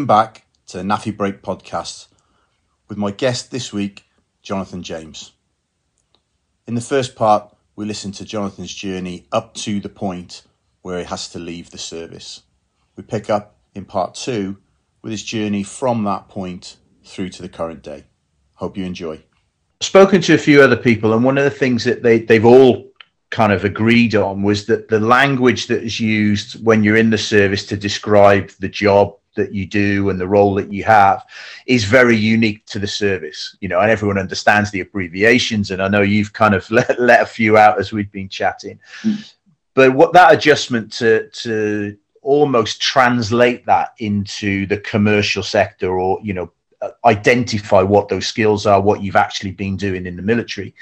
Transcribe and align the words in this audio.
Welcome 0.00 0.06
back 0.06 0.46
to 0.68 0.78
the 0.78 0.82
NAAFI 0.82 1.14
Break 1.14 1.42
podcast 1.42 2.06
with 2.88 2.96
my 2.96 3.10
guest 3.10 3.50
this 3.50 3.70
week, 3.70 4.06
Jonathan 4.40 4.82
James. 4.82 5.32
In 6.66 6.74
the 6.74 6.80
first 6.80 7.14
part, 7.14 7.54
we 7.76 7.84
listen 7.84 8.10
to 8.12 8.24
Jonathan's 8.24 8.72
journey 8.72 9.26
up 9.30 9.52
to 9.56 9.78
the 9.78 9.90
point 9.90 10.44
where 10.80 11.00
he 11.00 11.04
has 11.04 11.28
to 11.28 11.38
leave 11.38 11.68
the 11.68 11.76
service. 11.76 12.44
We 12.96 13.02
pick 13.02 13.28
up 13.28 13.58
in 13.74 13.84
part 13.84 14.14
two 14.14 14.56
with 15.02 15.10
his 15.10 15.22
journey 15.22 15.62
from 15.62 16.04
that 16.04 16.30
point 16.30 16.78
through 17.04 17.28
to 17.28 17.42
the 17.42 17.50
current 17.50 17.82
day. 17.82 18.04
Hope 18.54 18.78
you 18.78 18.86
enjoy. 18.86 19.22
Spoken 19.82 20.22
to 20.22 20.34
a 20.34 20.38
few 20.38 20.62
other 20.62 20.78
people, 20.78 21.12
and 21.12 21.22
one 21.22 21.36
of 21.36 21.44
the 21.44 21.50
things 21.50 21.84
that 21.84 22.02
they, 22.02 22.20
they've 22.20 22.46
all 22.46 22.90
kind 23.28 23.52
of 23.52 23.66
agreed 23.66 24.14
on 24.14 24.42
was 24.42 24.64
that 24.64 24.88
the 24.88 24.98
language 24.98 25.66
that 25.66 25.82
is 25.82 26.00
used 26.00 26.64
when 26.64 26.82
you're 26.82 26.96
in 26.96 27.10
the 27.10 27.18
service 27.18 27.66
to 27.66 27.76
describe 27.76 28.48
the 28.60 28.68
job 28.68 29.19
that 29.36 29.52
you 29.52 29.66
do 29.66 30.10
and 30.10 30.20
the 30.20 30.26
role 30.26 30.54
that 30.54 30.72
you 30.72 30.84
have 30.84 31.24
is 31.66 31.84
very 31.84 32.16
unique 32.16 32.64
to 32.66 32.78
the 32.78 32.86
service 32.86 33.56
you 33.60 33.68
know 33.68 33.80
and 33.80 33.90
everyone 33.90 34.18
understands 34.18 34.70
the 34.70 34.80
abbreviations 34.80 35.70
and 35.70 35.82
i 35.82 35.88
know 35.88 36.02
you've 36.02 36.32
kind 36.32 36.54
of 36.54 36.68
let, 36.72 36.98
let 37.00 37.22
a 37.22 37.26
few 37.26 37.56
out 37.56 37.78
as 37.78 37.92
we've 37.92 38.12
been 38.12 38.28
chatting 38.28 38.78
but 39.74 39.94
what 39.94 40.12
that 40.12 40.32
adjustment 40.32 40.92
to 40.92 41.28
to 41.30 41.96
almost 42.22 42.82
translate 42.82 43.64
that 43.64 43.94
into 43.98 44.66
the 44.66 44.78
commercial 44.78 45.42
sector 45.42 45.98
or 45.98 46.18
you 46.22 46.34
know 46.34 46.50
identify 47.04 47.82
what 47.82 48.08
those 48.08 48.26
skills 48.26 48.66
are 48.66 48.80
what 48.80 49.02
you've 49.02 49.16
actually 49.16 49.52
been 49.52 49.76
doing 49.76 50.06
in 50.06 50.16
the 50.16 50.22
military 50.22 50.74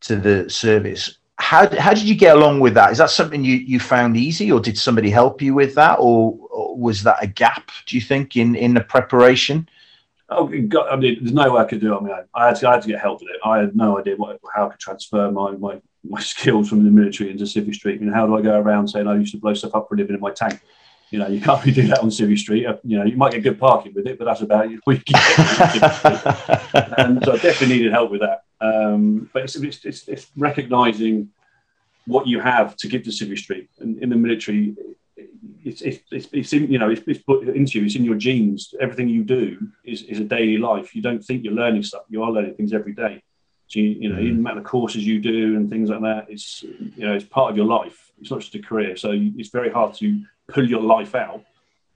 to 0.00 0.16
the 0.16 0.48
service 0.48 1.18
how, 1.36 1.68
how 1.78 1.92
did 1.92 2.04
you 2.04 2.14
get 2.14 2.36
along 2.36 2.60
with 2.60 2.74
that? 2.74 2.92
Is 2.92 2.98
that 2.98 3.10
something 3.10 3.44
you, 3.44 3.56
you 3.56 3.80
found 3.80 4.16
easy, 4.16 4.52
or 4.52 4.60
did 4.60 4.78
somebody 4.78 5.10
help 5.10 5.42
you 5.42 5.52
with 5.54 5.74
that, 5.74 5.96
or 5.98 6.43
was 6.76 7.02
that 7.04 7.22
a 7.22 7.26
gap? 7.26 7.70
Do 7.86 7.96
you 7.96 8.02
think 8.02 8.36
in 8.36 8.54
in 8.54 8.74
the 8.74 8.80
preparation? 8.80 9.68
Oh, 10.30 10.46
God, 10.46 10.88
I 10.90 10.96
mean, 10.96 11.18
there's 11.20 11.34
no 11.34 11.52
way 11.52 11.60
I 11.60 11.64
could 11.64 11.80
do 11.80 11.92
it 11.92 11.96
on 11.96 12.04
my 12.04 12.12
own. 12.18 12.24
I 12.34 12.46
had 12.46 12.56
to, 12.56 12.68
I 12.68 12.72
had 12.74 12.82
to 12.82 12.88
get 12.88 13.00
help 13.00 13.20
with 13.20 13.28
it. 13.30 13.36
I 13.44 13.58
had 13.58 13.76
no 13.76 13.98
idea 13.98 14.16
what, 14.16 14.40
how 14.54 14.66
I 14.66 14.70
could 14.70 14.80
transfer 14.80 15.30
my, 15.30 15.50
my, 15.52 15.80
my 16.02 16.20
skills 16.32 16.68
from 16.68 16.84
the 16.84 16.90
military 16.90 17.30
into 17.30 17.44
Civvy 17.44 17.74
Street. 17.74 18.00
I 18.00 18.04
mean, 18.04 18.12
how 18.12 18.26
do 18.26 18.36
I 18.36 18.40
go 18.40 18.58
around 18.58 18.88
saying 18.88 19.06
I 19.06 19.16
used 19.16 19.32
to 19.32 19.38
blow 19.38 19.52
stuff 19.54 19.74
up 19.74 19.88
for 19.88 19.94
a 19.94 19.98
living 19.98 20.14
in 20.14 20.20
my 20.20 20.30
tank? 20.30 20.60
You 21.10 21.18
know, 21.18 21.28
you 21.28 21.40
can't 21.40 21.60
really 21.60 21.74
do 21.74 21.86
that 21.88 22.00
on 22.00 22.08
Civvy 22.08 22.38
Street. 22.38 22.64
Uh, 22.66 22.76
you 22.82 22.98
know, 22.98 23.04
you 23.04 23.16
might 23.16 23.32
get 23.32 23.42
good 23.42 23.60
parking 23.60 23.92
with 23.94 24.06
it, 24.06 24.18
but 24.18 24.24
that's 24.24 24.40
about 24.40 24.64
it. 24.66 24.80
and 26.98 27.22
so 27.24 27.32
I 27.32 27.36
definitely 27.36 27.76
needed 27.76 27.92
help 27.92 28.10
with 28.10 28.22
that. 28.22 28.44
Um, 28.60 29.28
but 29.32 29.42
it's, 29.44 29.56
it's, 29.56 29.84
it's, 29.84 30.08
it's 30.08 30.26
recognizing 30.36 31.28
what 32.06 32.26
you 32.26 32.40
have 32.40 32.76
to 32.78 32.88
give 32.88 33.02
to 33.04 33.10
Civvy 33.10 33.38
Street. 33.38 33.68
And 33.78 34.02
in 34.02 34.08
the 34.08 34.16
military, 34.16 34.74
it's, 35.64 35.82
it's, 35.82 36.00
it's, 36.10 36.28
it's 36.32 36.52
in, 36.52 36.70
you 36.70 36.78
know, 36.78 36.90
it's, 36.90 37.02
it's 37.06 37.22
put 37.22 37.48
into 37.48 37.78
you, 37.78 37.86
it's 37.86 37.96
in 37.96 38.04
your 38.04 38.16
genes. 38.16 38.74
Everything 38.80 39.08
you 39.08 39.24
do 39.24 39.68
is, 39.84 40.02
is 40.02 40.20
a 40.20 40.24
daily 40.24 40.58
life. 40.58 40.94
You 40.94 41.02
don't 41.02 41.24
think 41.24 41.44
you're 41.44 41.52
learning 41.52 41.82
stuff, 41.82 42.02
you 42.08 42.22
are 42.22 42.30
learning 42.30 42.54
things 42.54 42.72
every 42.72 42.92
day. 42.92 43.22
So, 43.66 43.80
you, 43.80 43.88
you 43.88 44.08
know, 44.10 44.16
mm. 44.16 44.22
even 44.22 44.34
the 44.36 44.40
amount 44.40 44.58
of 44.58 44.64
courses 44.64 45.06
you 45.06 45.20
do 45.20 45.56
and 45.56 45.70
things 45.70 45.88
like 45.88 46.02
that, 46.02 46.26
it's, 46.28 46.62
you 46.62 47.06
know, 47.06 47.14
it's 47.14 47.24
part 47.24 47.50
of 47.50 47.56
your 47.56 47.66
life. 47.66 48.12
It's 48.20 48.30
not 48.30 48.40
just 48.40 48.54
a 48.54 48.60
career. 48.60 48.96
So 48.96 49.10
it's 49.14 49.48
very 49.48 49.70
hard 49.70 49.94
to 49.94 50.22
pull 50.48 50.68
your 50.68 50.82
life 50.82 51.14
out 51.14 51.42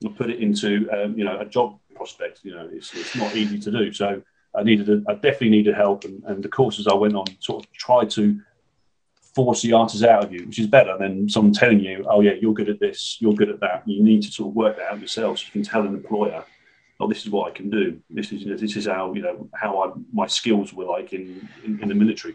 and 0.02 0.16
put 0.16 0.30
it 0.30 0.40
into, 0.40 0.88
um, 0.90 1.18
you 1.18 1.24
know, 1.24 1.38
a 1.38 1.44
job 1.44 1.78
prospect. 1.94 2.40
You 2.42 2.54
know, 2.54 2.68
it's, 2.72 2.94
it's 2.94 3.14
not 3.16 3.36
easy 3.36 3.58
to 3.58 3.70
do. 3.70 3.92
So 3.92 4.22
I 4.54 4.62
needed, 4.62 4.88
a, 4.88 5.02
I 5.10 5.14
definitely 5.14 5.50
needed 5.50 5.74
help. 5.74 6.04
And, 6.04 6.22
and 6.24 6.42
the 6.42 6.48
courses 6.48 6.86
I 6.86 6.94
went 6.94 7.14
on 7.14 7.26
sort 7.40 7.64
of 7.64 7.72
tried 7.72 8.10
to 8.10 8.40
force 9.44 9.62
the 9.62 9.72
answers 9.72 10.02
out 10.02 10.24
of 10.24 10.32
you, 10.32 10.46
which 10.46 10.58
is 10.58 10.66
better 10.66 10.96
than 10.98 11.28
someone 11.28 11.52
telling 11.52 11.78
you, 11.78 12.04
oh, 12.10 12.20
yeah, 12.20 12.32
you're 12.40 12.58
good 12.60 12.68
at 12.68 12.80
this, 12.80 13.16
you're 13.20 13.34
good 13.40 13.50
at 13.50 13.60
that. 13.60 13.84
You 13.86 14.02
need 14.02 14.22
to 14.22 14.32
sort 14.32 14.48
of 14.48 14.56
work 14.56 14.76
that 14.76 14.90
out 14.90 15.00
yourself 15.00 15.38
so 15.38 15.44
you 15.46 15.52
can 15.52 15.62
tell 15.62 15.82
an 15.82 15.94
employer, 15.94 16.42
oh, 16.98 17.08
this 17.08 17.22
is 17.24 17.30
what 17.30 17.48
I 17.48 17.54
can 17.54 17.70
do. 17.70 18.00
This 18.10 18.32
is, 18.32 18.40
this 18.62 18.74
is 18.76 18.86
how, 18.86 19.14
you 19.14 19.22
know, 19.22 19.48
how 19.54 19.70
I, 19.82 19.92
my 20.12 20.26
skills 20.26 20.72
were 20.72 20.86
like 20.86 21.12
in, 21.12 21.48
in, 21.64 21.80
in 21.80 21.88
the 21.88 21.94
military. 21.94 22.34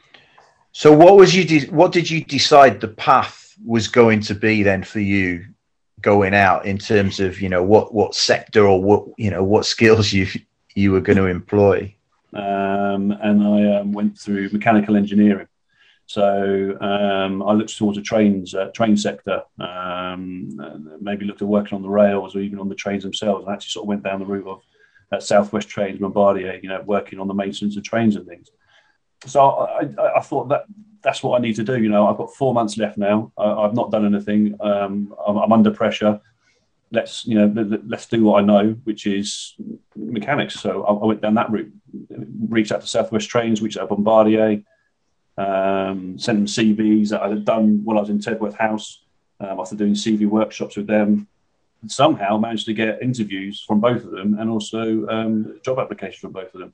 So 0.72 0.96
what 0.96 1.18
was 1.18 1.36
you, 1.36 1.44
de- 1.44 1.72
what 1.72 1.92
did 1.92 2.09
you 2.09 2.24
decide 2.24 2.80
the 2.80 2.88
path 2.88 3.53
was 3.66 3.90
going 3.90 4.22
to 4.22 4.34
be 4.34 4.63
then 4.63 4.81
for 4.84 5.02
you 5.02 5.46
going 6.00 6.34
out 6.34 6.66
in 6.66 6.78
terms 6.78 7.19
of, 7.19 7.42
you 7.42 7.50
know, 7.50 7.63
what, 7.63 7.94
what 7.94 8.16
sector 8.16 8.66
or 8.66 8.81
what, 8.81 9.03
you 9.18 9.30
know, 9.30 9.44
what 9.44 9.66
skills 9.66 10.13
you, 10.13 10.28
you 10.74 10.94
were 10.94 11.02
going 11.02 11.18
to 11.18 11.28
employ? 11.28 11.94
Um, 12.34 13.12
and 13.12 13.44
I 13.44 13.80
um, 13.80 13.92
went 13.92 14.18
through 14.18 14.50
mechanical 14.50 14.96
engineering. 14.96 15.47
So 16.06 16.78
um, 16.81 17.41
I 17.41 17.53
looked 17.53 17.78
towards 17.78 17.97
the 17.97 18.03
trains, 18.03 18.53
uh, 18.53 18.69
train 18.74 18.97
sector, 18.97 19.44
um, 19.59 20.50
maybe 21.02 21.25
looked 21.25 21.41
at 21.41 21.47
working 21.47 21.75
on 21.75 21.81
the 21.81 21.90
rails 21.90 22.36
or 22.36 22.40
even 22.40 22.59
on 22.59 22.69
the 22.69 22.75
trains 22.75 23.03
themselves, 23.03 23.46
and 23.46 23.53
actually 23.53 23.69
sort 23.69 23.86
of 23.86 23.88
went 23.88 24.03
down 24.03 24.19
the 24.19 24.25
route 24.25 24.47
of 24.47 24.62
uh, 25.12 25.19
Southwest 25.19 25.69
Trains, 25.69 26.00
Bombardier, 26.00 26.59
you 26.62 26.69
know, 26.69 26.81
working 26.86 27.19
on 27.19 27.28
the 27.28 27.34
maintenance 27.34 27.78
of 27.78 27.84
trains 27.84 28.16
and 28.16 28.28
things. 28.28 28.50
So 29.25 29.42
I, 29.42 29.90
I, 29.97 30.18
I, 30.18 30.22
thought 30.22 30.50
that 30.50 30.66
that's 31.02 31.24
what 31.24 31.40
I 31.40 31.42
need 31.42 31.56
to 31.56 31.63
do. 31.63 31.81
You 31.81 31.90
know, 31.90 32.08
I've 32.08 32.18
got 32.18 32.36
four 32.36 32.53
months 32.53 32.78
left 32.78 32.97
now. 32.97 33.31
I, 33.38 33.62
have 33.62 33.74
not 33.74 33.92
done 33.92 34.06
anything. 34.06 34.56
Um, 34.59 35.16
I'm, 35.25 35.38
I'm, 35.38 35.53
under 35.53 35.72
pressure. 35.72 36.19
Let's 36.92 37.25
you 37.25 37.36
know, 37.36 37.80
let's 37.88 38.08
do 38.08 38.24
what 38.24 38.42
I 38.42 38.46
know, 38.46 38.75
which 38.84 39.08
is 39.08 39.56
mechanics. 39.96 40.56
So 40.56 40.84
I, 40.84 40.92
I 40.92 41.06
went 41.06 41.22
down 41.22 41.36
that 41.36 41.50
route. 41.50 41.72
Reached 42.50 42.74
out 42.74 42.81
to 42.81 42.88
Southwest 42.88 43.30
Trains, 43.30 43.62
reached 43.62 43.78
out 43.78 43.88
to 43.90 43.96
Bombardier 43.96 44.62
um, 45.38 46.18
sent 46.20 46.38
them 46.38 46.46
CVs 46.46 47.10
that 47.10 47.22
I 47.22 47.30
had 47.30 47.46
done 47.46 47.82
while 47.84 47.98
I 47.98 48.02
was 48.02 48.10
in 48.10 48.20
Tedworth 48.20 48.56
House 48.56 49.02
um, 49.40 49.60
after 49.60 49.76
doing 49.76 49.94
CV 49.94 50.28
workshops 50.28 50.78
with 50.78 50.88
them. 50.88 51.28
And 51.82 51.92
somehow 51.92 52.38
managed 52.38 52.66
to 52.68 52.74
get 52.74 53.02
interviews 53.02 53.62
from 53.62 53.82
both 53.82 54.06
of 54.06 54.12
them 54.12 54.38
and 54.40 54.50
also 54.50 55.06
um, 55.08 55.60
job 55.66 55.80
applications 55.80 56.20
from 56.20 56.32
both 56.32 56.54
of 56.54 56.62
them. 56.62 56.74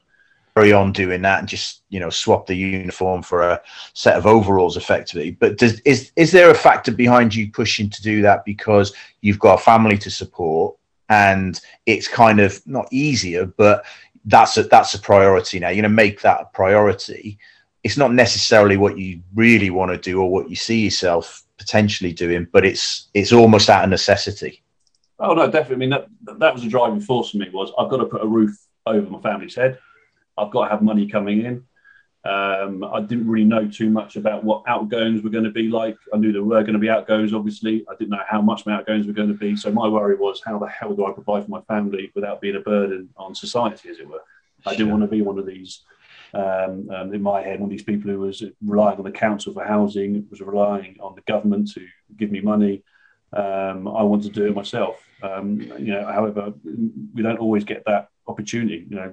Carry 0.56 0.74
on 0.74 0.92
doing 0.92 1.22
that 1.22 1.40
and 1.40 1.48
just 1.48 1.84
you 1.90 2.00
know 2.00 2.10
swap 2.10 2.46
the 2.46 2.56
uniform 2.56 3.24
for 3.24 3.42
a 3.42 3.62
set 3.94 4.18
of 4.18 4.26
overalls 4.26 4.78
effectively. 4.78 5.32
But 5.32 5.58
does, 5.58 5.80
is 5.82 6.12
is 6.16 6.32
there 6.32 6.52
a 6.52 6.56
factor 6.56 6.92
behind 6.92 7.34
you 7.34 7.52
pushing 7.52 7.90
to 7.90 8.02
do 8.02 8.22
that 8.24 8.46
because 8.46 8.94
you've 9.22 9.40
got 9.40 9.60
a 9.60 9.64
family 9.64 9.98
to 10.00 10.12
support 10.12 10.76
and 11.10 11.60
it's 11.86 12.08
kind 12.08 12.40
of 12.40 12.66
not 12.68 12.88
easier, 12.92 13.46
but 13.46 13.86
that's 14.26 14.58
a 14.58 14.64
that's 14.64 14.94
a 14.94 15.00
priority 15.00 15.60
now. 15.60 15.70
You're 15.70 15.82
going 15.82 15.84
to 15.84 15.90
make 15.90 16.22
that 16.22 16.42
a 16.42 16.46
priority 16.46 17.40
it's 17.84 17.98
not 17.98 18.14
necessarily 18.14 18.78
what 18.78 18.98
you 18.98 19.22
really 19.34 19.70
want 19.70 19.92
to 19.92 19.98
do 19.98 20.22
or 20.22 20.30
what 20.30 20.50
you 20.50 20.56
see 20.56 20.84
yourself 20.84 21.44
potentially 21.58 22.14
doing, 22.14 22.48
but 22.52 22.66
it's 22.66 23.10
it's 23.14 23.32
almost 23.32 23.70
out 23.70 23.84
of 23.84 23.90
necessity. 23.90 24.62
Oh 25.20 25.34
no, 25.34 25.50
definitely. 25.50 25.76
I 25.76 25.78
mean 25.78 25.90
that 25.90 26.40
that 26.40 26.54
was 26.54 26.64
a 26.64 26.70
driving 26.70 27.02
force 27.02 27.32
for 27.32 27.38
me. 27.38 27.50
Was 27.52 27.72
I've 27.78 27.90
got 27.90 27.98
to 27.98 28.06
put 28.06 28.24
a 28.24 28.28
roof 28.28 28.58
over 28.86 29.10
my 29.10 29.22
family's 29.22 29.56
head. 29.56 29.80
I've 30.38 30.52
got 30.52 30.66
to 30.66 30.72
have 30.72 30.82
money 30.82 31.08
coming 31.08 31.46
in. 31.46 31.66
Um, 32.26 32.84
I 32.84 33.00
didn't 33.00 33.30
really 33.30 33.46
know 33.46 33.68
too 33.68 33.90
much 33.90 34.18
about 34.18 34.44
what 34.44 34.64
outgoings 34.68 35.22
were 35.22 35.30
going 35.30 35.46
to 35.46 35.52
be 35.52 35.70
like. 35.70 35.96
I 36.14 36.18
knew 36.18 36.34
there 36.34 36.44
were 36.44 36.64
going 36.64 36.74
to 36.74 36.80
be 36.80 36.90
outgoings, 36.90 37.34
obviously. 37.34 37.86
I 37.90 37.96
didn't 37.96 38.12
know 38.12 38.24
how 38.28 38.42
much 38.42 38.66
my 38.66 38.74
outgoings 38.74 39.08
were 39.08 39.14
going 39.14 39.30
to 39.30 39.34
be. 39.34 39.56
So 39.56 39.72
my 39.72 39.88
worry 39.88 40.16
was, 40.16 40.42
how 40.46 40.60
the 40.60 40.68
hell 40.68 40.94
do 40.94 41.06
I 41.06 41.12
provide 41.12 41.46
for 41.46 41.50
my 41.50 41.62
family 41.62 42.12
without 42.16 42.42
being 42.42 42.58
a 42.58 42.60
burden 42.60 43.10
on 43.16 43.34
society, 43.34 43.90
as 43.90 44.00
it 44.00 44.08
were? 44.08 44.22
I 44.66 44.76
didn't 44.76 44.92
want 44.92 45.04
to 45.04 45.08
be 45.08 45.22
one 45.22 45.40
of 45.40 45.46
these 45.46 45.82
um, 46.34 46.90
um, 46.90 47.14
in 47.14 47.22
my 47.22 47.42
head, 47.42 47.60
one 47.60 47.68
of 47.68 47.70
these 47.72 47.84
people 47.84 48.12
who 48.12 48.20
was 48.20 48.44
relying 48.64 48.98
on 48.98 49.04
the 49.04 49.12
council 49.12 49.54
for 49.54 49.64
housing, 49.64 50.28
was 50.30 50.42
relying 50.42 50.98
on 51.00 51.16
the 51.16 51.22
government 51.22 51.72
to 51.74 51.86
give 52.18 52.32
me 52.32 52.42
money. 52.42 52.84
Um, 53.34 53.88
I 53.88 54.04
want 54.04 54.24
to 54.24 54.30
do 54.30 54.46
it 54.46 54.56
myself. 54.56 55.02
Um, 55.22 55.60
you 55.78 55.94
know, 55.94 56.06
however, 56.06 56.54
we 57.14 57.22
don't 57.22 57.40
always 57.40 57.64
get 57.64 57.84
that 57.86 58.10
opportunity. 58.28 58.86
You 58.90 58.96
know, 58.96 59.12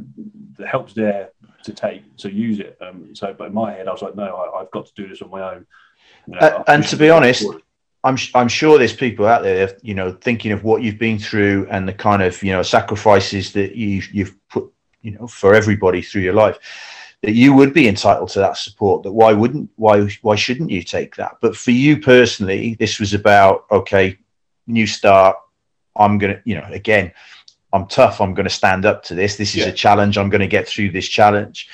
the 0.57 0.67
help's 0.67 0.93
there 0.93 1.31
to 1.65 1.73
take, 1.73 2.17
to 2.19 2.33
use 2.33 2.61
it. 2.61 2.79
Um, 2.81 3.15
so, 3.15 3.35
but 3.37 3.49
in 3.49 3.55
my 3.55 3.73
head, 3.73 3.89
I 3.89 3.93
was 3.93 4.03
like, 4.03 4.15
no, 4.15 4.53
I, 4.55 4.61
have 4.61 4.71
got 4.71 4.87
to 4.87 4.93
do 4.95 5.09
this 5.09 5.23
on 5.23 5.31
my 5.31 5.55
own. 5.55 5.67
You 6.27 6.35
know, 6.35 6.41
uh, 6.41 6.65
and 6.69 6.87
to 6.89 6.97
be 6.97 7.11
honest, 7.11 7.45
I'm 8.05 8.17
I'm 8.35 8.49
sure 8.49 8.79
there's 8.79 8.95
people 8.95 9.27
out 9.27 9.43
there, 9.43 9.77
you 9.83 9.95
know, 9.95 10.13
thinking 10.13 10.53
of 10.53 10.65
what 10.65 10.83
you've 10.83 10.99
been 10.99 11.19
through 11.19 11.67
and 11.71 11.89
the 11.89 11.93
kind 11.93 12.23
of 12.23 12.43
you 12.43 12.53
know 12.53 12.63
sacrifices 12.63 13.53
that 13.55 13.75
you've 13.75 14.13
you've 14.15 14.49
put, 14.49 14.73
you 15.03 15.13
know, 15.13 15.27
for 15.27 15.55
everybody 15.55 16.03
through 16.03 16.23
your 16.23 16.35
life 16.35 16.59
that 17.23 17.35
you 17.35 17.53
would 17.53 17.73
be 17.73 17.89
entitled 17.89 18.29
to 18.31 18.39
that 18.39 18.57
support 18.57 19.03
that 19.03 19.13
why 19.13 19.33
wouldn't 19.33 19.71
why 19.77 20.07
why 20.23 20.35
shouldn't 20.35 20.71
you 20.71 20.83
take 20.83 21.17
that 21.17 21.37
but 21.41 21.57
for 21.57 21.71
you 21.71 22.01
personally 22.01 22.75
this 22.75 23.01
was 23.01 23.15
about 23.15 23.65
okay 23.71 24.19
new 24.67 24.87
start 24.87 25.37
i'm 25.97 26.19
gonna 26.19 26.41
you 26.45 26.55
know 26.55 26.67
again 26.71 27.13
i'm 27.73 27.87
tough 27.87 28.21
i'm 28.21 28.35
gonna 28.35 28.49
stand 28.49 28.85
up 28.85 29.03
to 29.03 29.15
this 29.15 29.37
this 29.37 29.55
is 29.55 29.65
yeah. 29.65 29.69
a 29.69 29.73
challenge 29.73 30.19
i'm 30.19 30.31
gonna 30.31 30.47
get 30.47 30.69
through 30.69 30.91
this 30.91 31.09
challenge 31.09 31.69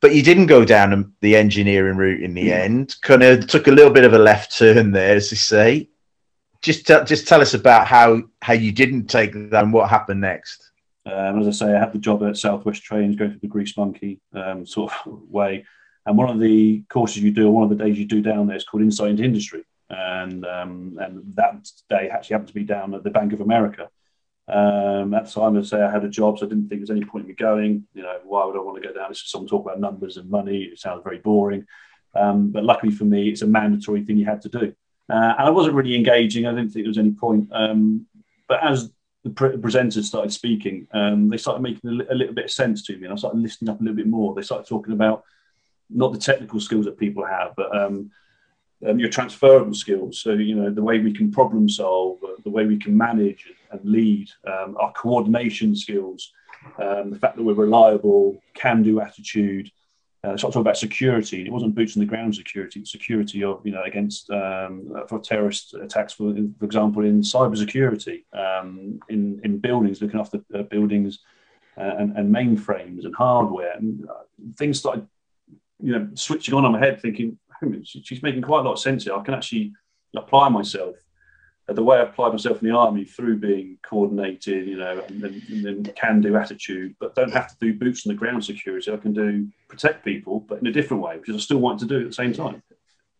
but 0.00 0.14
you 0.14 0.22
didn't 0.22 0.46
go 0.46 0.64
down 0.64 1.12
the 1.20 1.36
engineering 1.36 1.96
route 1.96 2.22
in 2.22 2.34
the 2.34 2.48
mm. 2.48 2.52
end 2.52 2.96
kind 3.02 3.22
of 3.22 3.46
took 3.46 3.68
a 3.68 3.72
little 3.72 3.92
bit 3.92 4.04
of 4.04 4.14
a 4.14 4.18
left 4.18 4.56
turn 4.56 4.90
there 4.90 5.16
as 5.16 5.30
they 5.30 5.36
say 5.36 5.88
just 6.62 6.86
t- 6.86 7.04
just 7.04 7.26
tell 7.26 7.40
us 7.40 7.54
about 7.54 7.86
how 7.86 8.22
how 8.42 8.52
you 8.52 8.72
didn't 8.72 9.06
take 9.06 9.32
that 9.32 9.62
and 9.62 9.72
what 9.72 9.88
happened 9.88 10.20
next 10.20 10.69
um, 11.06 11.40
as 11.40 11.48
I 11.48 11.50
say, 11.50 11.74
I 11.74 11.78
had 11.78 11.92
the 11.92 11.98
job 11.98 12.22
at 12.22 12.36
Southwest 12.36 12.82
Trains, 12.82 13.16
going 13.16 13.30
through 13.30 13.40
the 13.40 13.48
Grease 13.48 13.76
Monkey 13.76 14.20
um, 14.34 14.66
sort 14.66 14.92
of 15.06 15.22
way. 15.28 15.64
And 16.06 16.16
one 16.16 16.30
of 16.30 16.40
the 16.40 16.82
courses 16.88 17.22
you 17.22 17.30
do, 17.30 17.50
one 17.50 17.64
of 17.64 17.70
the 17.70 17.82
days 17.82 17.98
you 17.98 18.06
do 18.06 18.22
down 18.22 18.46
there 18.46 18.56
is 18.56 18.64
called 18.64 18.82
Insight 18.82 19.10
into 19.10 19.24
Industry. 19.24 19.64
And, 19.88 20.46
um, 20.46 20.98
and 21.00 21.22
that 21.34 21.68
day 21.88 22.08
actually 22.08 22.34
happened 22.34 22.48
to 22.48 22.54
be 22.54 22.64
down 22.64 22.94
at 22.94 23.02
the 23.02 23.10
Bank 23.10 23.32
of 23.32 23.40
America. 23.40 23.88
Um, 24.48 25.14
at 25.14 25.26
the 25.26 25.30
time, 25.30 25.56
I'd 25.56 25.66
say 25.66 25.80
I 25.80 25.90
had 25.90 26.04
a 26.04 26.08
job, 26.08 26.38
so 26.38 26.46
I 26.46 26.48
didn't 26.48 26.68
think 26.68 26.80
there 26.80 26.80
was 26.80 26.90
any 26.90 27.04
point 27.04 27.24
in 27.24 27.28
me 27.28 27.34
going. 27.34 27.86
You 27.94 28.02
know, 28.02 28.18
why 28.24 28.44
would 28.44 28.56
I 28.56 28.60
want 28.60 28.82
to 28.82 28.88
go 28.88 28.94
down? 28.94 29.10
It's 29.10 29.20
just 29.20 29.32
someone 29.32 29.48
talk 29.48 29.64
about 29.64 29.80
numbers 29.80 30.16
and 30.16 30.28
money. 30.30 30.62
It 30.62 30.78
sounds 30.78 31.02
very 31.04 31.18
boring. 31.18 31.66
Um, 32.14 32.50
but 32.50 32.64
luckily 32.64 32.92
for 32.92 33.04
me, 33.04 33.28
it's 33.28 33.42
a 33.42 33.46
mandatory 33.46 34.04
thing 34.04 34.16
you 34.16 34.24
had 34.24 34.42
to 34.42 34.48
do. 34.48 34.74
Uh, 35.08 35.34
and 35.38 35.46
I 35.46 35.50
wasn't 35.50 35.74
really 35.74 35.94
engaging. 35.94 36.46
I 36.46 36.50
didn't 36.50 36.70
think 36.70 36.84
there 36.84 36.90
was 36.90 36.98
any 36.98 37.12
point. 37.12 37.48
Um, 37.52 38.06
but 38.48 38.62
as 38.64 38.90
the 39.24 39.30
pre- 39.30 39.56
presenters 39.56 40.04
started 40.04 40.32
speaking, 40.32 40.86
um, 40.92 41.28
they 41.28 41.36
started 41.36 41.62
making 41.62 41.90
a, 41.90 41.92
li- 41.92 42.06
a, 42.10 42.14
little 42.14 42.34
bit 42.34 42.46
of 42.46 42.50
sense 42.50 42.82
to 42.84 42.96
me, 42.96 43.04
and 43.04 43.12
I 43.12 43.16
started 43.16 43.40
listening 43.40 43.68
up 43.68 43.80
a 43.80 43.82
little 43.82 43.96
bit 43.96 44.06
more. 44.06 44.34
They 44.34 44.42
started 44.42 44.66
talking 44.66 44.94
about 44.94 45.24
not 45.90 46.12
the 46.12 46.18
technical 46.18 46.60
skills 46.60 46.86
that 46.86 46.98
people 46.98 47.24
have, 47.26 47.54
but 47.56 47.76
um, 47.76 48.10
um, 48.86 48.98
your 48.98 49.10
transferable 49.10 49.74
skills. 49.74 50.20
So 50.20 50.32
you 50.32 50.54
know 50.54 50.70
the 50.70 50.82
way 50.82 51.00
we 51.00 51.12
can 51.12 51.30
problem 51.30 51.68
solve, 51.68 52.22
uh, 52.24 52.40
the 52.44 52.50
way 52.50 52.66
we 52.66 52.78
can 52.78 52.96
manage 52.96 53.46
and 53.70 53.80
lead, 53.84 54.28
um, 54.46 54.76
our 54.78 54.92
coordination 54.92 55.76
skills, 55.76 56.32
um, 56.78 57.10
the 57.10 57.18
fact 57.18 57.36
that 57.36 57.42
we're 57.42 57.54
reliable, 57.54 58.42
can-do 58.54 59.00
attitude. 59.00 59.70
Uh, 60.22 60.36
so 60.36 60.48
I 60.48 60.50
talk 60.50 60.60
about 60.60 60.76
security. 60.76 61.46
It 61.46 61.52
wasn't 61.52 61.74
boots 61.74 61.96
on 61.96 62.00
the 62.00 62.06
ground 62.06 62.34
security; 62.34 62.84
security 62.84 63.42
of 63.42 63.64
you 63.64 63.72
know 63.72 63.82
against 63.82 64.28
um, 64.30 64.92
for 65.08 65.18
terrorist 65.18 65.74
attacks, 65.74 66.12
for, 66.12 66.34
for 66.58 66.64
example, 66.64 67.04
in 67.04 67.22
cybersecurity, 67.22 68.24
um, 68.34 69.00
in 69.08 69.40
in 69.44 69.58
buildings, 69.58 70.02
looking 70.02 70.20
after 70.20 70.40
uh, 70.54 70.62
buildings 70.64 71.20
uh, 71.78 71.94
and, 71.98 72.16
and, 72.18 72.34
mainframes 72.34 73.06
and 73.06 73.14
hardware, 73.16 73.72
and 73.72 74.06
uh, 74.10 74.24
things 74.56 74.78
started 74.78 75.06
you 75.82 75.98
know 75.98 76.08
switching 76.14 76.52
on 76.52 76.66
in 76.66 76.72
my 76.72 76.78
head, 76.78 77.00
thinking 77.00 77.38
she's 77.84 78.22
making 78.22 78.42
quite 78.42 78.60
a 78.60 78.62
lot 78.62 78.72
of 78.72 78.78
sense 78.78 79.04
here. 79.04 79.14
I 79.14 79.22
can 79.22 79.34
actually 79.34 79.72
apply 80.14 80.50
myself 80.50 80.96
the 81.76 81.82
way 81.82 81.98
I 81.98 82.02
applied 82.02 82.32
myself 82.32 82.62
in 82.62 82.68
the 82.68 82.74
army 82.74 83.04
through 83.04 83.38
being 83.38 83.78
coordinated, 83.82 84.66
you 84.66 84.76
know, 84.76 85.04
and 85.08 85.20
then 85.22 85.84
can 85.96 86.20
do 86.20 86.36
attitude, 86.36 86.94
but 86.98 87.14
don't 87.14 87.32
have 87.32 87.48
to 87.48 87.56
do 87.60 87.78
boots 87.78 88.06
on 88.06 88.12
the 88.12 88.18
ground 88.18 88.44
security. 88.44 88.92
I 88.92 88.96
can 88.96 89.12
do 89.12 89.48
protect 89.68 90.04
people, 90.04 90.40
but 90.40 90.60
in 90.60 90.66
a 90.66 90.72
different 90.72 91.02
way, 91.02 91.18
because 91.18 91.36
I 91.36 91.38
still 91.38 91.58
want 91.58 91.80
to 91.80 91.86
do 91.86 91.98
it 91.98 92.02
at 92.02 92.06
the 92.08 92.12
same 92.12 92.32
time. 92.32 92.62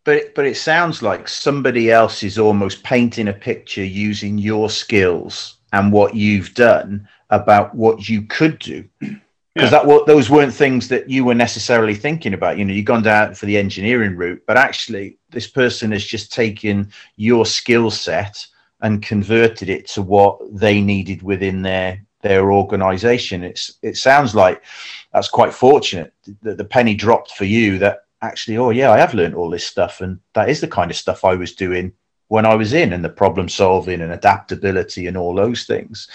But 0.04 0.16
it, 0.16 0.34
but 0.34 0.46
it 0.46 0.56
sounds 0.56 1.02
like 1.02 1.28
somebody 1.28 1.90
else 1.90 2.22
is 2.22 2.38
almost 2.38 2.82
painting 2.82 3.28
a 3.28 3.32
picture 3.32 3.84
using 3.84 4.38
your 4.38 4.70
skills 4.70 5.58
and 5.72 5.92
what 5.92 6.14
you've 6.14 6.54
done 6.54 7.08
about 7.28 7.74
what 7.74 8.08
you 8.08 8.22
could 8.22 8.58
do 8.58 8.84
because 9.54 9.72
yeah. 9.72 9.84
that 9.84 10.06
those 10.06 10.30
weren't 10.30 10.54
things 10.54 10.88
that 10.88 11.10
you 11.10 11.24
were 11.24 11.34
necessarily 11.34 11.94
thinking 11.94 12.34
about. 12.34 12.56
You 12.56 12.64
know, 12.64 12.72
you've 12.72 12.84
gone 12.84 13.02
down 13.02 13.34
for 13.34 13.46
the 13.46 13.58
engineering 13.58 14.16
route, 14.16 14.42
but 14.46 14.56
actually, 14.56 15.18
this 15.30 15.46
person 15.46 15.92
has 15.92 16.04
just 16.04 16.32
taken 16.32 16.90
your 17.16 17.46
skill 17.46 17.90
set 17.90 18.46
and 18.82 19.02
converted 19.02 19.68
it 19.68 19.86
to 19.88 20.02
what 20.02 20.38
they 20.52 20.80
needed 20.80 21.22
within 21.22 21.62
their 21.62 22.04
their 22.22 22.52
organization. 22.52 23.42
It's 23.42 23.78
it 23.82 23.96
sounds 23.96 24.34
like 24.34 24.62
that's 25.12 25.28
quite 25.28 25.54
fortunate 25.54 26.12
that 26.42 26.58
the 26.58 26.64
penny 26.64 26.94
dropped 26.94 27.32
for 27.32 27.44
you. 27.44 27.78
That 27.78 28.04
actually, 28.22 28.58
oh 28.58 28.70
yeah, 28.70 28.90
I 28.90 28.98
have 28.98 29.14
learned 29.14 29.34
all 29.34 29.50
this 29.50 29.66
stuff, 29.66 30.00
and 30.00 30.20
that 30.34 30.48
is 30.48 30.60
the 30.60 30.68
kind 30.68 30.90
of 30.90 30.96
stuff 30.96 31.24
I 31.24 31.34
was 31.34 31.54
doing 31.54 31.92
when 32.28 32.46
I 32.46 32.54
was 32.54 32.72
in, 32.72 32.92
and 32.92 33.04
the 33.04 33.08
problem 33.08 33.48
solving 33.48 34.02
and 34.02 34.12
adaptability 34.12 35.06
and 35.06 35.16
all 35.16 35.34
those 35.34 35.64
things. 35.64 36.08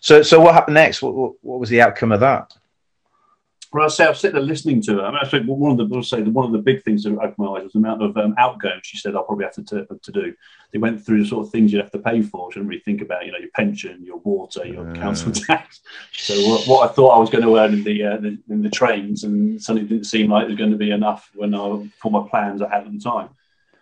So, 0.00 0.22
so 0.22 0.40
what 0.40 0.54
happened 0.54 0.74
next? 0.74 1.02
What, 1.02 1.14
what, 1.14 1.32
what 1.42 1.60
was 1.60 1.68
the 1.68 1.82
outcome 1.82 2.12
of 2.12 2.20
that? 2.20 2.56
Well, 3.72 3.84
I 3.84 3.88
say 3.88 4.06
I 4.06 4.08
was 4.08 4.20
sitting 4.20 4.36
there 4.36 4.44
listening 4.44 4.80
to 4.82 4.94
her. 4.94 5.04
I 5.04 5.10
mean, 5.10 5.20
I 5.22 5.28
think 5.28 5.46
one 5.46 5.78
of 5.78 5.88
the 5.88 5.94
I'll 5.94 6.02
say 6.02 6.22
one 6.22 6.46
of 6.46 6.52
the 6.52 6.58
big 6.58 6.82
things 6.84 7.04
that 7.04 7.12
opened 7.12 7.34
my 7.36 7.46
eyes 7.46 7.64
was 7.64 7.72
the 7.72 7.78
amount 7.80 8.02
of 8.02 8.16
um, 8.16 8.34
outgoing 8.38 8.80
she 8.82 8.96
said 8.96 9.14
I'll 9.14 9.24
probably 9.24 9.44
have 9.44 9.54
to, 9.54 9.64
to, 9.64 9.86
to 10.00 10.12
do. 10.12 10.34
They 10.72 10.78
went 10.78 11.04
through 11.04 11.22
the 11.22 11.28
sort 11.28 11.46
of 11.46 11.52
things 11.52 11.72
you'd 11.72 11.82
have 11.82 11.92
to 11.92 11.98
pay 11.98 12.22
for. 12.22 12.50
She 12.50 12.58
didn't 12.60 12.68
really 12.68 12.82
think 12.82 13.02
about, 13.02 13.26
you 13.26 13.32
know, 13.32 13.38
your 13.38 13.50
pension, 13.54 14.02
your 14.04 14.18
water, 14.18 14.66
your 14.66 14.84
mm. 14.84 14.96
council 14.96 15.32
tax. 15.46 15.80
So 16.12 16.34
what, 16.48 16.66
what, 16.66 16.90
I 16.90 16.92
thought 16.92 17.16
I 17.16 17.18
was 17.18 17.30
going 17.30 17.44
to 17.44 17.56
earn 17.56 17.74
in 17.74 17.84
the, 17.84 18.04
uh, 18.04 18.16
the, 18.16 18.38
in 18.48 18.62
the 18.62 18.70
trains, 18.70 19.24
and 19.24 19.62
suddenly 19.62 19.86
didn't 19.86 20.04
seem 20.04 20.30
like 20.30 20.44
it 20.44 20.48
was 20.48 20.58
going 20.58 20.70
to 20.70 20.76
be 20.76 20.90
enough 20.90 21.30
when 21.34 21.54
I 21.54 21.88
for 22.00 22.10
my 22.10 22.26
plans 22.28 22.62
I 22.62 22.68
had 22.68 22.86
at 22.86 22.92
the 22.92 23.00
time. 23.00 23.30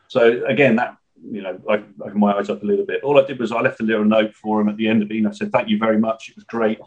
So 0.09 0.45
again, 0.47 0.77
that 0.77 0.97
you 1.31 1.43
know, 1.43 1.61
I 1.69 1.75
opened 1.75 2.17
my 2.17 2.35
eyes 2.35 2.51
up 2.51 2.63
a 2.63 2.67
little 2.67 2.85
bit. 2.85 3.03
All 3.03 3.19
I 3.19 3.27
did 3.27 3.39
was 3.39 3.53
I 3.53 3.61
left 3.61 3.81
a 3.81 3.85
little 3.85 4.05
note 4.05 4.35
for 4.35 4.61
him 4.61 4.69
at 4.69 4.77
the 4.77 4.89
end 4.89 5.03
of 5.03 5.11
it. 5.11 5.17
And 5.17 5.29
I 5.29 5.33
said, 5.33 5.51
"Thank 5.51 5.69
you 5.69 5.79
very 5.79 5.99
much. 5.99 6.29
It 6.29 6.37
was 6.37 6.45
great." 6.45 6.79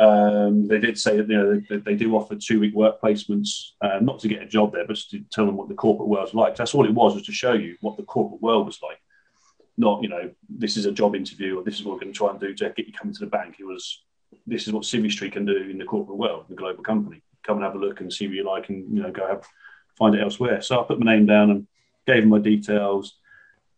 Um, 0.00 0.66
they 0.66 0.78
did 0.78 0.98
say 0.98 1.18
that 1.18 1.28
you 1.28 1.36
know 1.36 1.62
they, 1.68 1.76
they 1.76 1.94
do 1.94 2.16
offer 2.16 2.34
two 2.34 2.58
week 2.58 2.74
work 2.74 3.02
placements, 3.02 3.72
uh, 3.82 3.98
not 4.00 4.18
to 4.20 4.28
get 4.28 4.42
a 4.42 4.46
job 4.46 4.72
there, 4.72 4.86
but 4.86 4.96
to 5.10 5.20
tell 5.30 5.44
them 5.44 5.58
what 5.58 5.68
the 5.68 5.74
corporate 5.74 6.08
world's 6.08 6.32
like. 6.32 6.56
That's 6.56 6.74
all 6.74 6.86
it 6.86 6.94
was, 6.94 7.14
was 7.14 7.26
to 7.26 7.32
show 7.32 7.52
you 7.52 7.76
what 7.82 7.98
the 7.98 8.02
corporate 8.04 8.40
world 8.40 8.64
was 8.64 8.80
like. 8.82 8.98
Not 9.76 10.02
you 10.02 10.08
know 10.08 10.30
this 10.48 10.78
is 10.78 10.86
a 10.86 10.92
job 10.92 11.14
interview 11.14 11.58
or 11.58 11.64
this 11.64 11.74
is 11.74 11.84
what 11.84 11.94
we're 11.94 12.00
going 12.00 12.14
to 12.14 12.16
try 12.16 12.30
and 12.30 12.40
do 12.40 12.54
to 12.54 12.72
get 12.74 12.86
you 12.86 12.94
coming 12.94 13.12
to 13.12 13.20
the 13.20 13.26
bank. 13.26 13.56
It 13.60 13.64
was 13.64 14.02
this 14.46 14.66
is 14.66 14.72
what 14.72 14.84
Civvy 14.84 15.12
Street 15.12 15.32
can 15.32 15.44
do 15.44 15.68
in 15.68 15.76
the 15.76 15.84
corporate 15.84 16.16
world, 16.16 16.46
the 16.48 16.56
global 16.56 16.82
company. 16.82 17.22
Come 17.42 17.58
and 17.58 17.64
have 17.64 17.74
a 17.74 17.78
look 17.78 18.00
and 18.00 18.10
see 18.10 18.26
what 18.26 18.36
you 18.36 18.46
like, 18.46 18.70
and 18.70 18.96
you 18.96 19.02
know 19.02 19.10
go 19.10 19.26
have, 19.26 19.44
find 19.98 20.14
it 20.14 20.22
elsewhere. 20.22 20.62
So 20.62 20.80
I 20.80 20.84
put 20.84 20.98
my 20.98 21.14
name 21.14 21.26
down 21.26 21.50
and 21.50 21.66
gave 22.06 22.22
them 22.22 22.30
my 22.30 22.38
details. 22.38 23.18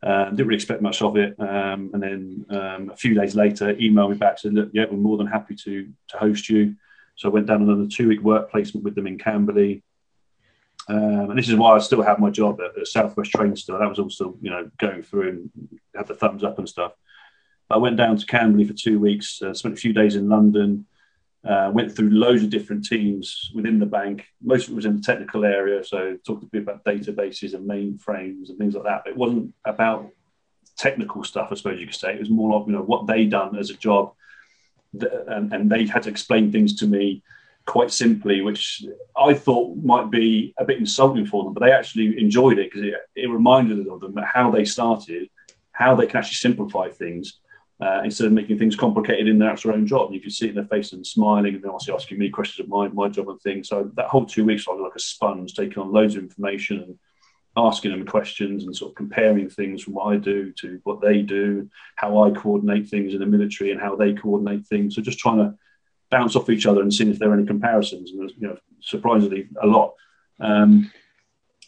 Uh, 0.03 0.31
didn't 0.31 0.47
really 0.49 0.57
expect 0.57 0.83
much 0.83 1.01
of 1.01 1.17
it. 1.17 1.39
Um, 1.39 1.91
and 1.93 2.03
then 2.03 2.47
um, 2.51 2.91
a 2.91 2.97
few 2.97 3.15
days 3.15 3.37
later, 3.37 3.73
emailed 3.75 4.11
me 4.11 4.17
back 4.17 4.39
said, 4.39 4.55
"Look, 4.55 4.71
yeah, 4.73 4.87
we're 4.91 4.97
more 4.97 5.17
than 5.17 5.29
happy 5.29 5.55
to 5.55 5.89
to 6.09 6.19
host 6.19 6.49
you." 6.49 6.75
So 7.15 7.29
I 7.29 7.33
went 7.33 7.47
down 7.47 7.63
another 7.63 7.87
two 7.87 8.09
week 8.09 8.21
work 8.21 8.51
placement 8.51 8.85
with 8.85 8.95
them 8.95 9.07
in 9.07 9.19
Camberley. 9.19 9.83
Um, 10.89 11.31
and 11.31 11.39
this 11.39 11.49
is 11.49 11.55
why 11.55 11.77
I 11.77 11.79
still 11.79 12.03
have 12.03 12.19
my 12.19 12.31
job 12.31 12.61
at, 12.61 12.77
at 12.77 12.87
Southwest 12.89 13.31
Train 13.31 13.55
still. 13.55 13.79
That 13.79 13.89
was 13.89 14.01
also, 14.01 14.37
you 14.41 14.51
know, 14.51 14.69
going 14.79 15.03
through 15.03 15.29
and 15.29 15.51
had 15.95 16.09
the 16.09 16.15
thumbs 16.15 16.43
up 16.43 16.59
and 16.59 16.69
stuff. 16.69 16.93
But 17.69 17.77
I 17.77 17.79
went 17.79 17.97
down 17.97 18.17
to 18.17 18.27
Camberley 18.27 18.65
for 18.65 18.75
two 18.75 18.99
weeks, 18.99 19.41
uh, 19.43 19.55
spent 19.55 19.75
a 19.75 19.81
few 19.81 19.93
days 19.93 20.17
in 20.17 20.29
London, 20.29 20.87
uh, 21.49 21.71
went 21.73 21.95
through 21.95 22.11
loads 22.11 22.43
of 22.43 22.51
different 22.51 22.85
teams 22.85 23.51
within 23.55 23.79
the 23.79 23.87
bank. 23.87 24.27
Most 24.41 24.67
of 24.67 24.73
it 24.73 24.77
was 24.77 24.85
in 24.85 24.97
the 24.97 25.03
technical 25.03 25.45
area, 25.45 25.83
so 25.85 26.17
talked 26.25 26.45
a 26.45 26.47
bit 26.47 26.63
about 26.63 26.85
databases 26.85 27.55
and 27.55 27.69
mainframes 27.69 28.49
and 28.49 28.59
things 28.59 28.75
like 28.75 28.85
that. 28.85 29.03
But 29.05 29.11
it 29.11 29.17
wasn't 29.17 29.53
about 29.65 30.09
technical 30.77 31.25
stuff, 31.25 31.49
I 31.51 31.55
suppose 31.57 31.81
you 31.81 31.87
could 31.87 31.97
say. 31.97 32.15
It 32.15 32.21
was 32.21 32.31
more 32.31 32.59
like 32.59 32.69
you 32.69 32.75
know 32.75 32.83
what 32.83 33.07
they 33.07 33.25
done 33.25 33.59
as 33.59 33.71
a 33.71 33.75
job, 33.75 34.13
and, 35.01 35.53
and 35.53 35.71
they 35.71 35.87
had 35.87 36.05
to 36.05 36.11
explain 36.11 36.53
things 36.53 36.77
to 36.77 36.87
me 36.87 37.23
quite 37.67 37.91
simply, 37.91 38.41
which 38.41 38.85
I 39.17 39.35
thought 39.35 39.77
might 39.83 40.11
be 40.11 40.55
a 40.59 40.65
bit 40.65 40.79
insulting 40.79 41.27
for 41.27 41.45
them, 41.45 41.55
but 41.55 41.61
they 41.61 41.73
actually 41.73 42.19
enjoyed 42.21 42.59
it 42.59 42.71
because 42.71 42.87
it, 42.87 42.95
it 43.15 43.31
reminded 43.31 43.79
them 43.79 43.91
of 43.91 44.01
them 44.01 44.17
how 44.17 44.51
they 44.51 44.65
started, 44.65 45.29
how 45.73 45.95
they 45.95 46.07
can 46.07 46.19
actually 46.19 46.35
simplify 46.35 46.89
things 46.89 47.41
uh, 47.83 48.01
instead 48.05 48.29
of 48.29 48.33
making 48.33 48.59
things 48.59 48.77
complicated 48.77 49.27
in 49.27 49.39
their 49.41 49.51
actual 49.51 49.73
own 49.73 49.87
job. 49.87 50.07
And 50.07 50.15
You 50.15 50.21
can 50.21 50.31
see 50.31 50.47
it 50.47 50.51
in 50.51 50.55
their 50.55 50.67
face 50.67 50.93
and 50.93 51.05
smiling, 51.05 51.55
and 51.55 51.63
they're 51.63 51.73
also 51.73 51.95
asking 51.95 52.19
me 52.19 52.31
questions 52.31 52.65
of 52.65 52.69
my, 52.69 52.87
my 52.89 53.09
job 53.09 53.29
and 53.29 53.41
things. 53.41 53.69
So 53.69 53.91
that 53.97 54.07
whole 54.07 54.25
two 54.25 54.45
weeks, 54.45 54.67
I 54.69 54.73
was 54.73 54.83
like 54.83 54.95
a 54.95 55.01
sponge, 55.01 55.55
taking 55.55 55.83
on 55.83 55.93
loads 55.93 56.15
of 56.15 56.23
information 56.23 56.79
and 56.79 56.99
asking 57.57 57.91
them 57.91 58.07
questions 58.07 58.65
and 58.65 58.77
sort 58.77 58.93
of 58.93 58.95
comparing 58.95 59.51
things 59.51 59.83
from 59.83 59.95
what 59.95 60.15
I 60.15 60.17
do 60.17 60.53
to 60.61 60.81
what 60.85 61.01
they 61.01 61.23
do, 61.23 61.69
how 61.97 62.23
I 62.23 62.31
coordinate 62.31 62.89
things 62.89 63.15
in 63.15 63.21
the 63.21 63.27
military 63.27 63.73
and 63.73 63.81
how 63.81 63.97
they 63.97 64.13
coordinate 64.13 64.65
things. 64.69 64.95
So 64.95 65.03
just 65.03 65.19
trying 65.19 65.39
to 65.39 65.55
bounce 66.09 66.37
off 66.37 66.51
each 66.51 66.67
other 66.67 66.83
and 66.83 66.95
seeing 66.95 67.11
if 67.11 67.19
there 67.19 67.31
are 67.31 67.35
any 67.35 67.47
comparisons. 67.47 68.13
And 68.13 68.21
there's, 68.21 68.33
you 68.39 68.47
know, 68.47 68.59
surprisingly, 68.81 69.49
a 69.61 69.67
lot. 69.67 69.95
Um, 70.39 70.91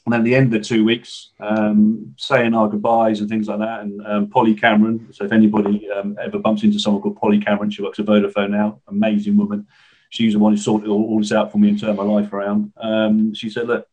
and 0.04 0.12
then 0.12 0.20
at 0.20 0.24
the 0.24 0.34
end 0.34 0.46
of 0.46 0.52
the 0.52 0.60
two 0.60 0.84
weeks, 0.84 1.30
um, 1.40 2.14
saying 2.18 2.52
our 2.52 2.68
goodbyes 2.68 3.20
and 3.20 3.28
things 3.28 3.48
like 3.48 3.60
that. 3.60 3.80
And 3.80 4.06
um, 4.06 4.28
Polly 4.28 4.54
Cameron. 4.54 5.08
So 5.12 5.24
if 5.24 5.32
anybody 5.32 5.90
um, 5.90 6.18
ever 6.22 6.38
bumps 6.38 6.62
into 6.62 6.78
someone 6.78 7.00
called 7.00 7.16
Polly 7.16 7.38
Cameron, 7.38 7.70
she 7.70 7.82
works 7.82 7.98
at 7.98 8.04
Vodafone 8.04 8.50
now. 8.50 8.82
Amazing 8.88 9.36
woman. 9.36 9.66
She's 10.10 10.34
the 10.34 10.38
one 10.38 10.52
who 10.52 10.58
sorted 10.58 10.90
all, 10.90 11.04
all 11.04 11.18
this 11.18 11.32
out 11.32 11.50
for 11.50 11.58
me 11.58 11.70
and 11.70 11.80
turned 11.80 11.96
my 11.96 12.04
life 12.04 12.32
around. 12.32 12.72
Um, 12.76 13.32
she 13.32 13.48
said, 13.48 13.66
"Look, 13.66 13.88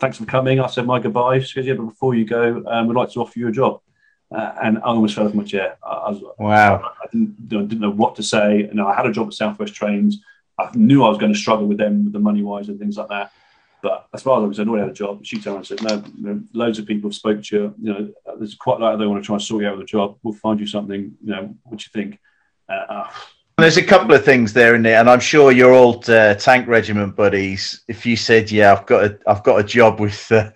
thanks 0.00 0.18
for 0.18 0.24
coming." 0.24 0.58
I 0.58 0.66
said 0.66 0.84
my 0.84 0.98
goodbyes. 0.98 1.48
She 1.48 1.60
goes, 1.60 1.66
"Yeah, 1.66 1.74
but 1.74 1.86
before 1.86 2.16
you 2.16 2.24
go, 2.24 2.64
um, 2.66 2.88
we'd 2.88 2.96
like 2.96 3.10
to 3.12 3.20
offer 3.20 3.38
you 3.38 3.48
a 3.48 3.52
job." 3.52 3.80
Uh, 4.34 4.54
and 4.62 4.78
I 4.78 4.82
almost 4.82 5.14
fell 5.14 5.26
off 5.26 5.34
my 5.34 5.44
chair. 5.44 5.76
I, 5.84 5.92
I 5.92 6.10
was, 6.10 6.22
wow. 6.38 6.76
I, 6.82 7.04
I 7.04 7.06
didn't, 7.12 7.36
I 7.52 7.62
didn't 7.62 7.80
know 7.80 7.90
what 7.90 8.16
to 8.16 8.22
say. 8.22 8.62
And 8.62 8.80
I 8.80 8.94
had 8.94 9.06
a 9.06 9.12
job 9.12 9.28
at 9.28 9.34
Southwest 9.34 9.74
Trains. 9.74 10.22
I 10.58 10.70
knew 10.74 11.04
I 11.04 11.08
was 11.08 11.18
going 11.18 11.32
to 11.32 11.38
struggle 11.38 11.66
with 11.66 11.78
them, 11.78 12.04
with 12.04 12.12
the 12.12 12.18
money 12.18 12.42
wise 12.42 12.68
and 12.68 12.78
things 12.78 12.96
like 12.96 13.08
that. 13.08 13.30
But 13.82 14.06
as 14.14 14.22
far 14.22 14.38
as 14.38 14.44
I 14.44 14.46
was, 14.46 14.60
I 14.60 14.62
already 14.62 14.82
had 14.82 14.90
a 14.90 14.94
job. 14.94 15.24
She 15.24 15.36
turned 15.36 15.56
around 15.56 15.70
and 15.70 15.80
said, 15.80 16.12
"No, 16.16 16.40
loads 16.52 16.78
of 16.78 16.86
people 16.86 17.10
have 17.10 17.16
spoke 17.16 17.42
to 17.42 17.56
you. 17.56 17.74
You 17.82 17.92
know, 17.92 18.12
there's 18.38 18.54
quite 18.54 18.78
like 18.78 18.98
they 18.98 19.06
want 19.06 19.22
to 19.22 19.26
try 19.26 19.34
and 19.34 19.42
sort 19.42 19.62
you 19.62 19.68
out 19.68 19.76
with 19.76 19.84
a 19.84 19.86
job. 19.86 20.18
We'll 20.22 20.34
find 20.34 20.60
you 20.60 20.66
something. 20.66 21.16
You 21.22 21.32
know, 21.32 21.54
what 21.64 21.80
do 21.80 21.84
you 21.84 22.02
think?" 22.02 22.20
Uh, 22.68 22.84
uh, 22.88 23.10
there's 23.58 23.76
a 23.76 23.82
couple 23.82 24.14
of 24.14 24.24
things 24.24 24.52
there 24.52 24.74
in 24.74 24.82
there, 24.82 25.00
and 25.00 25.10
I'm 25.10 25.20
sure 25.20 25.52
your 25.52 25.72
old 25.72 26.08
uh, 26.08 26.34
tank 26.36 26.68
regiment 26.68 27.16
buddies. 27.16 27.82
If 27.88 28.06
you 28.06 28.16
said, 28.16 28.50
"Yeah, 28.50 28.72
I've 28.72 28.86
got 28.86 29.04
a, 29.04 29.18
I've 29.26 29.42
got 29.42 29.58
a 29.58 29.64
job 29.64 29.98
with 29.98 30.28
the 30.28 30.54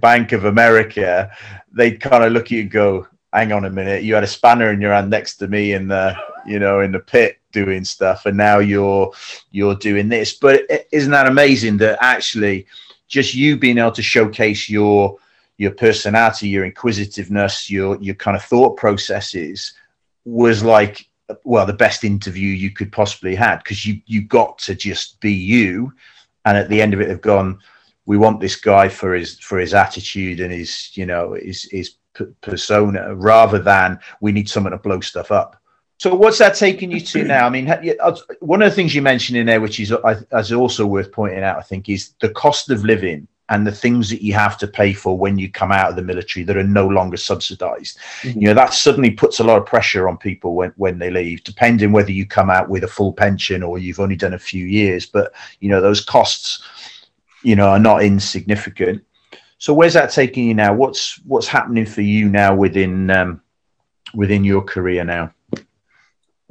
Bank 0.00 0.32
of 0.32 0.46
America," 0.46 1.30
they'd 1.72 2.00
kind 2.00 2.24
of 2.24 2.32
look 2.32 2.46
at 2.46 2.52
you 2.52 2.62
and 2.62 2.70
go, 2.70 3.06
"Hang 3.34 3.52
on 3.52 3.66
a 3.66 3.70
minute, 3.70 4.02
you 4.02 4.14
had 4.14 4.24
a 4.24 4.28
spanner 4.28 4.72
in 4.72 4.80
your 4.80 4.94
hand 4.94 5.10
next 5.10 5.36
to 5.36 5.48
me 5.48 5.72
in 5.72 5.88
the, 5.88 6.16
you 6.46 6.58
know, 6.58 6.80
in 6.80 6.92
the 6.92 7.00
pit 7.00 7.39
doing 7.52 7.84
stuff 7.84 8.26
and 8.26 8.36
now 8.36 8.58
you're 8.58 9.12
you're 9.50 9.74
doing 9.76 10.08
this 10.08 10.34
but 10.34 10.62
isn't 10.92 11.12
that 11.12 11.26
amazing 11.26 11.76
that 11.76 11.98
actually 12.00 12.66
just 13.08 13.34
you 13.34 13.56
being 13.56 13.78
able 13.78 13.90
to 13.90 14.02
showcase 14.02 14.68
your 14.68 15.16
your 15.58 15.72
personality 15.72 16.48
your 16.48 16.64
inquisitiveness 16.64 17.68
your 17.70 17.96
your 18.00 18.14
kind 18.14 18.36
of 18.36 18.42
thought 18.42 18.76
processes 18.76 19.74
was 20.24 20.62
like 20.62 21.10
well 21.44 21.66
the 21.66 21.72
best 21.72 22.04
interview 22.04 22.48
you 22.48 22.70
could 22.70 22.92
possibly 22.92 23.34
had 23.34 23.58
because 23.58 23.86
you 23.86 24.00
you 24.06 24.22
got 24.22 24.58
to 24.58 24.74
just 24.74 25.20
be 25.20 25.32
you, 25.32 25.92
and 26.44 26.56
at 26.56 26.68
the 26.68 26.80
end 26.80 26.94
of 26.94 27.00
it, 27.00 27.08
they've 27.08 27.20
gone. 27.20 27.58
We 28.06 28.18
want 28.18 28.40
this 28.40 28.56
guy 28.56 28.88
for 28.88 29.14
his 29.14 29.38
for 29.38 29.58
his 29.58 29.74
attitude 29.74 30.40
and 30.40 30.52
his 30.52 30.90
you 30.94 31.06
know 31.06 31.34
his 31.34 31.64
his 31.70 31.94
persona 32.40 33.14
rather 33.14 33.58
than 33.58 33.98
we 34.20 34.32
need 34.32 34.48
someone 34.48 34.72
to 34.72 34.78
blow 34.78 35.00
stuff 35.00 35.30
up. 35.30 35.59
So 36.00 36.14
what's 36.14 36.38
that 36.38 36.54
taking 36.54 36.90
you 36.90 36.98
to 36.98 37.24
now? 37.24 37.46
I 37.46 37.50
mean, 37.50 37.66
one 38.40 38.62
of 38.62 38.70
the 38.70 38.74
things 38.74 38.94
you 38.94 39.02
mentioned 39.02 39.36
in 39.36 39.44
there, 39.44 39.60
which 39.60 39.78
is, 39.78 39.92
is 40.32 40.50
also 40.50 40.86
worth 40.86 41.12
pointing 41.12 41.42
out, 41.42 41.58
I 41.58 41.60
think, 41.60 41.90
is 41.90 42.14
the 42.22 42.30
cost 42.30 42.70
of 42.70 42.86
living 42.86 43.28
and 43.50 43.66
the 43.66 43.72
things 43.72 44.08
that 44.08 44.22
you 44.22 44.32
have 44.32 44.56
to 44.58 44.66
pay 44.66 44.94
for 44.94 45.18
when 45.18 45.36
you 45.36 45.50
come 45.50 45.70
out 45.70 45.90
of 45.90 45.96
the 45.96 46.02
military 46.02 46.42
that 46.44 46.56
are 46.56 46.64
no 46.64 46.88
longer 46.88 47.18
subsidized. 47.18 47.98
Mm-hmm. 48.22 48.40
You 48.40 48.46
know, 48.46 48.54
that 48.54 48.72
suddenly 48.72 49.10
puts 49.10 49.40
a 49.40 49.44
lot 49.44 49.58
of 49.58 49.66
pressure 49.66 50.08
on 50.08 50.16
people 50.16 50.54
when, 50.54 50.72
when 50.76 50.98
they 50.98 51.10
leave, 51.10 51.44
depending 51.44 51.92
whether 51.92 52.12
you 52.12 52.24
come 52.24 52.48
out 52.48 52.70
with 52.70 52.82
a 52.84 52.88
full 52.88 53.12
pension 53.12 53.62
or 53.62 53.78
you've 53.78 54.00
only 54.00 54.16
done 54.16 54.32
a 54.32 54.38
few 54.38 54.64
years. 54.64 55.04
But, 55.04 55.34
you 55.58 55.68
know, 55.68 55.82
those 55.82 56.02
costs, 56.02 56.62
you 57.42 57.56
know, 57.56 57.68
are 57.68 57.78
not 57.78 58.02
insignificant. 58.02 59.04
So 59.58 59.74
where's 59.74 59.92
that 59.92 60.12
taking 60.12 60.48
you 60.48 60.54
now? 60.54 60.72
What's 60.72 61.20
what's 61.26 61.46
happening 61.46 61.84
for 61.84 62.00
you 62.00 62.30
now 62.30 62.54
within 62.54 63.10
um, 63.10 63.42
within 64.14 64.44
your 64.44 64.62
career 64.62 65.04
now? 65.04 65.34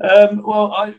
Um, 0.01 0.43
well, 0.45 0.71
I, 0.73 0.95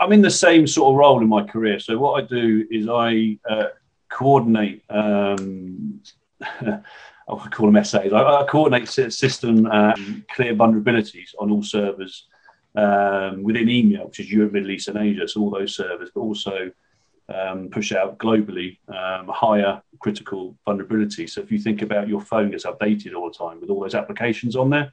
I'm 0.00 0.12
in 0.12 0.22
the 0.22 0.30
same 0.30 0.66
sort 0.66 0.92
of 0.92 0.98
role 0.98 1.20
in 1.20 1.28
my 1.28 1.44
career. 1.44 1.78
So 1.78 1.98
what 1.98 2.22
I 2.22 2.26
do 2.26 2.66
is 2.70 2.88
I 2.88 3.38
uh, 3.48 3.68
coordinate. 4.10 4.82
Um, 4.88 6.00
I 7.26 7.48
call 7.48 7.66
them 7.66 7.76
essays. 7.76 8.12
I, 8.12 8.22
I 8.22 8.44
coordinate 8.44 8.88
system 8.88 9.66
um, 9.66 10.24
clear 10.34 10.54
vulnerabilities 10.54 11.30
on 11.38 11.50
all 11.50 11.62
servers 11.62 12.26
um, 12.74 13.42
within 13.42 13.66
EMEA, 13.66 14.04
which 14.04 14.20
is 14.20 14.30
Europe, 14.30 14.52
Middle 14.52 14.70
East, 14.70 14.88
and 14.88 14.98
Asia. 14.98 15.26
So 15.26 15.40
all 15.40 15.50
those 15.50 15.74
servers, 15.74 16.10
but 16.14 16.20
also 16.20 16.70
um, 17.34 17.68
push 17.70 17.92
out 17.92 18.18
globally 18.18 18.78
um, 18.88 19.28
higher 19.28 19.80
critical 20.00 20.56
vulnerability. 20.66 21.26
So 21.26 21.40
if 21.40 21.50
you 21.50 21.58
think 21.58 21.80
about 21.80 22.08
your 22.08 22.20
phone 22.20 22.50
gets 22.50 22.66
updated 22.66 23.14
all 23.14 23.30
the 23.30 23.38
time 23.38 23.60
with 23.60 23.70
all 23.70 23.80
those 23.80 23.94
applications 23.94 24.56
on 24.56 24.70
there, 24.70 24.92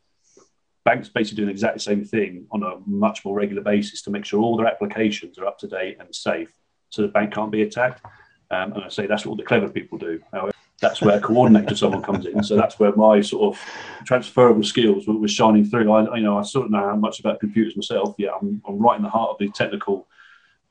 banks 0.84 1.10
basically 1.10 1.38
doing 1.38 1.50
exactly 1.50 1.78
the 1.78 1.84
same 1.84 2.04
thing 2.04 2.48
on 2.52 2.64
a 2.64 2.78
much 2.86 3.24
more 3.24 3.36
regular 3.36 3.62
basis 3.62 4.02
to 4.04 4.10
make 4.10 4.26
sure 4.26 4.42
all 4.42 4.58
their 4.58 4.68
applications 4.68 5.38
are 5.38 5.46
up 5.46 5.58
to 5.60 5.68
date 5.68 5.98
and 6.00 6.14
safe, 6.14 6.52
so 6.90 7.02
the 7.02 7.08
bank 7.08 7.34
can't 7.34 7.52
be 7.52 7.62
attacked. 7.62 8.04
Um, 8.50 8.74
and 8.74 8.84
I 8.84 8.90
say 8.90 9.08
that's 9.08 9.26
what 9.26 9.38
the 9.38 9.44
clever 9.44 9.70
people 9.70 9.98
do. 9.98 10.22
However, 10.34 10.52
that's 10.82 11.02
where 11.02 11.18
a 11.18 11.22
coordinator 11.22 11.76
someone 11.76 12.02
comes 12.02 12.26
in. 12.26 12.44
So 12.44 12.58
that's 12.58 12.80
where 12.80 12.94
my 12.96 13.22
sort 13.22 13.54
of 13.56 13.62
transferable 14.06 14.64
skills 14.64 15.06
were, 15.08 15.28
shining 15.28 15.64
through. 15.64 15.90
I, 15.92 16.18
you 16.18 16.24
know, 16.24 16.38
I 16.38 16.42
sort 16.42 16.66
of 16.66 16.72
know 16.72 16.80
how 16.80 16.96
much 16.96 17.20
about 17.20 17.40
computers 17.40 17.78
myself. 17.78 18.16
Yeah, 18.18 18.32
I'm, 18.42 18.62
I'm 18.68 18.80
right 18.80 18.98
in 18.98 19.04
the 19.04 19.10
heart 19.10 19.30
of 19.30 19.38
the 19.38 19.50
technical 19.50 20.08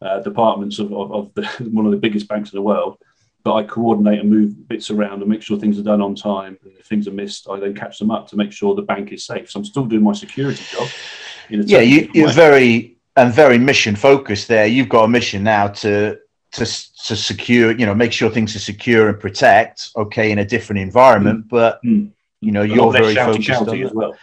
uh, 0.02 0.20
departments 0.20 0.78
of, 0.78 0.92
of, 0.92 1.12
of 1.12 1.34
the, 1.34 1.46
one 1.70 1.86
of 1.86 1.92
the 1.92 1.98
biggest 1.98 2.28
banks 2.28 2.52
in 2.52 2.56
the 2.56 2.62
world. 2.62 2.98
But 3.42 3.54
I 3.54 3.62
coordinate 3.62 4.20
and 4.20 4.30
move 4.30 4.68
bits 4.68 4.90
around 4.90 5.22
and 5.22 5.30
make 5.30 5.42
sure 5.42 5.58
things 5.58 5.78
are 5.78 5.82
done 5.82 6.02
on 6.02 6.14
time. 6.14 6.58
And 6.62 6.72
if 6.78 6.86
things 6.86 7.08
are 7.08 7.12
missed, 7.12 7.48
I 7.48 7.58
then 7.58 7.74
catch 7.74 7.98
them 7.98 8.10
up 8.10 8.28
to 8.28 8.36
make 8.36 8.52
sure 8.52 8.74
the 8.74 8.82
bank 8.82 9.12
is 9.12 9.24
safe. 9.24 9.50
So 9.50 9.60
I'm 9.60 9.64
still 9.64 9.86
doing 9.86 10.02
my 10.02 10.12
security 10.12 10.62
job. 10.70 10.88
yeah, 11.48 11.80
you, 11.80 12.26
are 12.26 12.32
very 12.32 12.98
and 13.16 13.32
very 13.32 13.58
mission 13.58 13.96
focused 13.96 14.48
there. 14.48 14.66
You've 14.66 14.88
got 14.88 15.04
a 15.04 15.08
mission 15.08 15.42
now 15.42 15.68
to 15.68 16.18
to 16.52 16.66
to 17.06 17.16
secure, 17.16 17.72
you 17.72 17.86
know, 17.86 17.94
make 17.94 18.12
sure 18.12 18.30
things 18.30 18.54
are 18.56 18.60
secure 18.60 19.08
and 19.08 19.18
protect. 19.18 19.90
Okay, 19.96 20.30
in 20.32 20.38
a 20.38 20.44
different 20.44 20.80
environment, 20.80 21.46
mm. 21.46 21.48
but 21.48 21.82
mm. 21.82 22.10
you 22.40 22.52
know, 22.52 22.62
you're 22.62 22.92
very 22.92 23.14
focused 23.14 23.50
on 23.50 23.82
as 23.82 23.92
well. 23.92 24.16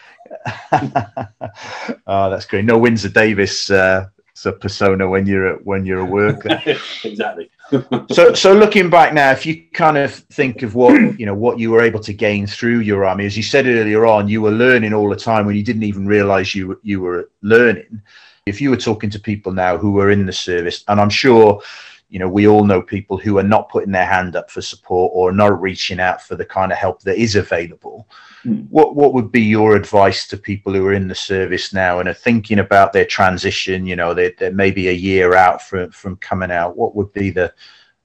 oh, 2.07 2.29
that's 2.29 2.45
great. 2.45 2.65
No 2.65 2.77
Windsor 2.77 3.09
Davies 3.09 3.69
uh, 3.71 4.07
a 4.45 4.51
persona 4.51 5.07
when 5.07 5.25
you're 5.25 5.55
a, 5.55 5.55
when 5.57 5.85
you're 5.85 5.99
a 5.99 6.05
worker. 6.05 6.61
exactly. 7.03 7.49
so 8.11 8.33
so 8.33 8.53
looking 8.53 8.89
back 8.89 9.13
now, 9.13 9.31
if 9.31 9.45
you 9.45 9.63
kind 9.73 9.97
of 9.97 10.13
think 10.13 10.63
of 10.63 10.75
what 10.75 11.19
you 11.19 11.25
know 11.25 11.33
what 11.33 11.59
you 11.59 11.71
were 11.71 11.81
able 11.81 11.99
to 12.01 12.13
gain 12.13 12.47
through 12.47 12.79
your 12.79 13.05
army, 13.05 13.25
as 13.25 13.35
you 13.35 13.43
said 13.43 13.65
earlier 13.65 14.05
on, 14.05 14.27
you 14.27 14.41
were 14.41 14.51
learning 14.51 14.93
all 14.93 15.09
the 15.09 15.15
time 15.15 15.45
when 15.45 15.55
you 15.55 15.63
didn't 15.63 15.83
even 15.83 16.05
realise 16.05 16.55
you 16.55 16.79
you 16.83 17.01
were 17.01 17.29
learning. 17.41 18.01
If 18.45 18.61
you 18.61 18.69
were 18.69 18.77
talking 18.77 19.09
to 19.09 19.19
people 19.19 19.51
now 19.51 19.77
who 19.77 19.91
were 19.91 20.11
in 20.11 20.25
the 20.25 20.31
service, 20.31 20.83
and 20.87 21.01
I'm 21.01 21.09
sure 21.09 21.61
you 22.09 22.19
know 22.19 22.29
we 22.29 22.47
all 22.47 22.63
know 22.63 22.81
people 22.81 23.17
who 23.17 23.37
are 23.37 23.43
not 23.43 23.69
putting 23.69 23.91
their 23.91 24.05
hand 24.05 24.35
up 24.35 24.49
for 24.49 24.61
support 24.61 25.11
or 25.13 25.31
not 25.31 25.61
reaching 25.61 25.99
out 25.99 26.21
for 26.21 26.35
the 26.35 26.45
kind 26.45 26.71
of 26.71 26.77
help 26.77 27.01
that 27.01 27.17
is 27.17 27.35
available 27.35 28.07
Hmm. 28.47 28.61
What 28.69 28.95
what 28.95 29.13
would 29.13 29.31
be 29.31 29.41
your 29.41 29.75
advice 29.75 30.27
to 30.27 30.37
people 30.37 30.73
who 30.73 30.85
are 30.85 30.93
in 30.93 31.07
the 31.07 31.15
service 31.15 31.73
now 31.73 31.99
and 31.99 32.07
are 32.07 32.13
thinking 32.13 32.59
about 32.59 32.93
their 32.93 33.05
transition? 33.05 33.85
You 33.85 33.97
know, 33.97 34.13
they're, 34.13 34.33
they're 34.37 34.51
maybe 34.53 34.87
a 34.87 34.93
year 34.93 35.33
out 35.33 35.61
from 35.61 35.91
from 35.91 36.15
coming 36.17 36.51
out. 36.51 36.77
What 36.77 36.95
would 36.95 37.11
be 37.11 37.29
the 37.29 37.53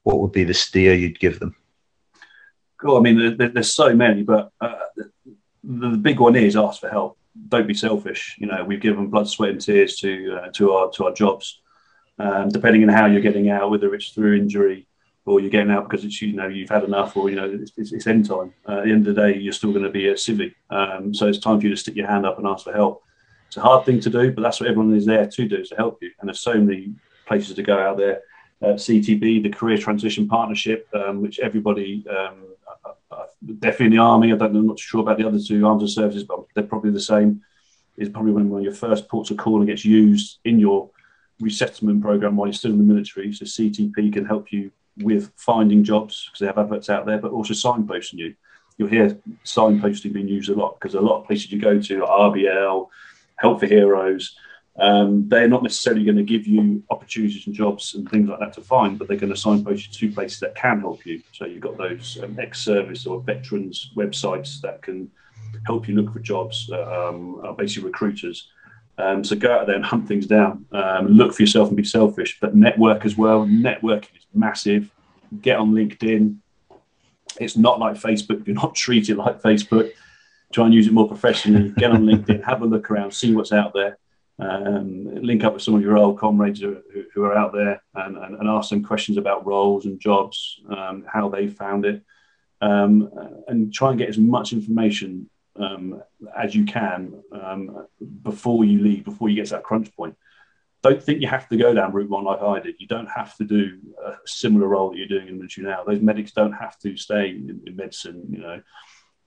what 0.03 0.19
would 0.21 0.33
be 0.33 0.43
the 0.43 0.55
steer 0.55 0.95
you'd 0.95 1.21
give 1.21 1.39
them? 1.39 1.55
Cool. 2.79 2.97
I 2.97 3.01
mean, 3.01 3.37
there, 3.37 3.51
there's 3.51 3.73
so 3.73 3.95
many, 3.95 4.25
but 4.25 4.51
uh, 4.61 4.75
the, 4.97 5.11
the 5.63 5.97
big 5.97 6.19
one 6.19 6.35
is 6.35 6.57
ask 6.57 6.81
for 6.81 6.89
help. 6.89 7.19
Don't 7.49 7.69
be 7.69 7.75
selfish. 7.75 8.37
You 8.39 8.49
know, 8.49 8.65
we've 8.65 8.81
given 8.81 9.07
blood, 9.07 9.29
sweat, 9.29 9.51
and 9.51 9.61
tears 9.61 9.97
to 9.99 10.41
uh, 10.43 10.49
to 10.55 10.73
our 10.73 10.91
to 10.93 11.05
our 11.05 11.13
jobs. 11.13 11.61
Um, 12.23 12.51
depending 12.51 12.85
on 12.85 12.89
how 12.89 13.07
you're 13.07 13.21
getting 13.21 13.51
out, 13.51 13.69
whether 13.69 13.93
it's 13.97 14.11
through 14.11 14.37
injury, 14.37 14.87
or 15.25 15.41
you're 15.41 15.51
getting 15.51 15.73
out 15.73 15.89
because 15.89 16.05
it's 16.05 16.23
you 16.23 16.35
know 16.35 16.47
you've 16.47 16.71
had 16.71 16.85
enough, 16.85 17.17
or 17.17 17.29
you 17.29 17.35
know 17.35 17.51
it's, 17.51 17.73
it's, 17.77 17.93
it's 17.93 18.07
end 18.07 18.29
time. 18.29 18.55
Uh, 18.69 18.79
at 18.79 18.85
the 18.85 18.93
end 18.93 19.07
of 19.09 19.15
the 19.15 19.21
day, 19.21 19.37
you're 19.37 19.53
still 19.53 19.73
going 19.73 19.85
to 19.85 19.91
be 19.91 20.09
a 20.09 20.17
civic, 20.17 20.55
um, 20.71 21.13
so 21.13 21.27
it's 21.27 21.39
time 21.39 21.59
for 21.59 21.67
you 21.67 21.73
to 21.75 21.77
stick 21.77 21.97
your 21.97 22.07
hand 22.07 22.25
up 22.25 22.39
and 22.39 22.47
ask 22.47 22.65
for 22.65 22.73
help. 22.73 23.03
It's 23.49 23.57
a 23.57 23.61
hard 23.61 23.85
thing 23.85 23.99
to 24.01 24.09
do, 24.09 24.31
but 24.31 24.43
that's 24.43 24.61
what 24.61 24.69
everyone 24.69 24.95
is 24.95 25.05
there 25.05 25.27
to 25.27 25.49
do 25.49 25.57
is 25.57 25.71
to 25.71 25.77
help 25.77 25.99
you. 26.01 26.13
And 26.21 26.29
there's 26.29 26.41
so 26.41 26.55
many 26.55 26.95
places 27.27 27.57
to 27.57 27.63
go 27.65 27.77
out 27.77 27.97
there. 27.97 28.21
Uh, 28.63 28.75
CTP, 28.75 29.43
the 29.43 29.51
Career 29.51 29.77
Transition 29.77 30.29
Partnership, 30.29 30.89
um, 30.95 31.21
which 31.23 31.41
everybody 31.41 32.07
um, 32.09 32.45
uh, 32.85 32.93
uh, 33.11 33.27
definitely 33.59 33.87
in 33.87 33.93
the 33.93 33.99
army. 33.99 34.33
I 34.33 34.37
don't 34.37 34.53
know, 34.53 34.61
I'm 34.61 34.69
not 34.69 34.79
sure 34.79 35.01
about 35.01 35.19
the 35.19 35.27
other 35.27 35.41
two 35.41 35.67
arms 35.67 35.83
armed 35.83 35.91
services, 35.91 36.23
but 36.23 36.45
they're 36.55 36.63
probably 36.63 36.93
the 36.93 37.01
same. 37.01 37.43
Is 37.97 38.09
probably 38.09 38.33
one 38.33 38.61
of 38.61 38.65
your 38.65 38.75
first 38.75 39.09
ports 39.09 39.31
of 39.31 39.39
call 39.39 39.59
and 39.59 39.67
gets 39.67 39.85
used 39.85 40.39
in 40.45 40.61
your 40.61 40.89
resettlement 41.43 42.03
program 42.03 42.37
while 42.37 42.49
you're 42.49 42.55
still 42.55 42.71
in 42.71 42.79
the 42.79 42.85
military. 42.85 43.33
So 43.33 43.45
CTP 43.45 44.13
can 44.13 44.25
help 44.25 44.53
you 44.53 44.71
with 44.99 45.33
finding 45.37 45.85
jobs 45.85 46.27
because 46.27 46.41
they 46.41 46.47
have 46.47 46.59
adverts 46.59 46.89
out 46.89 47.07
there, 47.07 47.19
but 47.19 47.33
also 47.33 47.55
signposting 47.55 48.15
you. 48.15 48.35
You'll 48.79 48.89
hear 48.89 49.19
signposting 49.45 50.13
being 50.13 50.29
used 50.29 50.51
a 50.51 50.55
lot 50.55 50.79
because 50.79 50.95
a 50.95 51.01
lot 51.01 51.21
of 51.21 51.27
places 51.27 51.53
you 51.53 51.61
go 51.61 51.81
to, 51.81 52.01
like 52.01 52.09
RBL, 52.09 52.89
Help 53.37 53.61
for 53.61 53.67
Heroes, 53.67 54.37
um, 54.79 55.29
they're 55.29 55.49
not 55.49 55.63
necessarily 55.63 56.05
going 56.05 56.17
to 56.17 56.23
give 56.23 56.47
you 56.47 56.83
opportunities 56.91 57.47
and 57.47 57.55
jobs 57.55 57.95
and 57.95 58.09
things 58.09 58.29
like 58.29 58.41
that 58.41 58.55
to 58.55 58.63
find, 58.63 58.99
but 58.99 59.07
they're 59.07 59.19
going 59.19 59.33
to 59.33 59.39
signpost 59.39 60.01
you 60.01 60.09
to 60.09 60.15
places 60.15 60.41
that 60.41 60.55
can 60.55 60.81
help 60.81 61.05
you. 61.05 61.23
So 61.33 61.45
you've 61.45 61.61
got 61.61 61.77
those 61.77 62.19
um, 62.23 62.39
ex-service 62.41 63.07
or 63.07 63.21
veterans 63.21 63.91
websites 63.97 64.61
that 64.63 64.81
can 64.81 65.11
help 65.67 65.89
you 65.89 65.95
look 65.95 66.13
for 66.13 66.21
jobs, 66.21 66.71
um, 66.73 67.55
basically 67.59 67.89
recruiters. 67.89 68.49
Um, 69.03 69.25
so 69.25 69.35
go 69.35 69.53
out 69.53 69.67
there 69.67 69.75
and 69.75 69.85
hunt 69.85 70.07
things 70.07 70.27
down. 70.27 70.65
Um, 70.71 71.09
look 71.09 71.35
for 71.35 71.43
yourself 71.43 71.69
and 71.69 71.77
be 71.77 71.83
selfish, 71.83 72.39
but 72.41 72.55
network 72.55 73.05
as 73.05 73.17
well. 73.17 73.45
Networking 73.45 74.17
is 74.17 74.27
massive. 74.33 74.91
Get 75.41 75.59
on 75.59 75.73
LinkedIn. 75.73 76.37
It's 77.41 77.57
not 77.57 77.81
like 77.81 77.97
Facebook. 77.97 78.45
Do 78.45 78.53
not 78.53 78.75
treat 78.85 79.09
it 79.09 79.17
like 79.17 79.43
Facebook. 79.43 79.91
Try 80.53 80.67
and 80.67 80.75
use 80.75 80.87
it 80.87 80.93
more 80.93 81.09
professionally. 81.09 81.71
Get 81.71 81.91
on 81.91 82.05
LinkedIn. 82.05 82.45
Have 82.45 82.63
a 82.63 82.67
look 82.67 82.91
around. 82.91 83.13
See 83.13 83.35
what's 83.35 83.53
out 83.53 83.73
there. 83.75 83.99
Um, 84.39 85.15
link 85.17 85.43
up 85.43 85.55
with 85.55 85.63
some 85.63 85.75
of 85.75 85.83
your 85.83 85.99
old 85.99 86.19
comrades 86.19 86.61
who, 86.61 86.79
who 87.13 87.25
are 87.25 87.37
out 87.37 87.53
there 87.53 87.83
and, 87.95 88.17
and, 88.17 88.37
and, 88.37 88.49
ask 88.49 88.71
them 88.71 88.83
questions 88.83 89.19
about 89.19 89.47
roles 89.47 89.85
and 89.85 90.01
jobs, 90.01 90.61
um, 90.69 91.05
how 91.07 91.29
they 91.29 91.47
found 91.47 91.85
it, 91.85 92.03
um, 92.61 93.11
and 93.47 93.73
try 93.73 93.91
and 93.91 93.99
get 93.99 94.09
as 94.09 94.19
much 94.19 94.53
information 94.53 95.29
um, 95.57 96.03
as 96.37 96.55
you 96.55 96.65
can 96.65 97.23
um, 97.33 97.87
before 98.23 98.65
you 98.65 98.81
leave, 98.81 99.05
before 99.05 99.29
you 99.29 99.37
get 99.37 99.47
to 99.47 99.55
that 99.55 99.65
crunch 99.65 99.95
point. 99.97 100.17
Don't 100.83 101.01
think 101.01 101.21
you 101.21 101.29
have 101.29 101.49
to 101.49 101.57
go 101.57 101.73
down 101.73 101.93
route 101.93 102.11
one 102.11 102.25
like 102.25 102.43
I 102.43 102.59
did. 102.59 102.75
You 102.79 102.89
don't 102.89 103.07
have 103.07 103.37
to 103.37 103.45
do 103.45 103.79
a 104.05 104.15
similar 104.27 104.67
role 104.67 104.91
that 104.91 104.97
you're 104.97 105.07
doing 105.07 105.29
in 105.29 105.37
military 105.37 105.67
now. 105.67 105.85
Those 105.85 106.01
medics 106.01 106.33
don't 106.33 106.53
have 106.53 106.77
to 106.81 106.97
stay 106.97 107.31
in, 107.31 107.61
in 107.67 107.77
medicine. 107.77 108.25
You 108.29 108.39
know, 108.39 108.63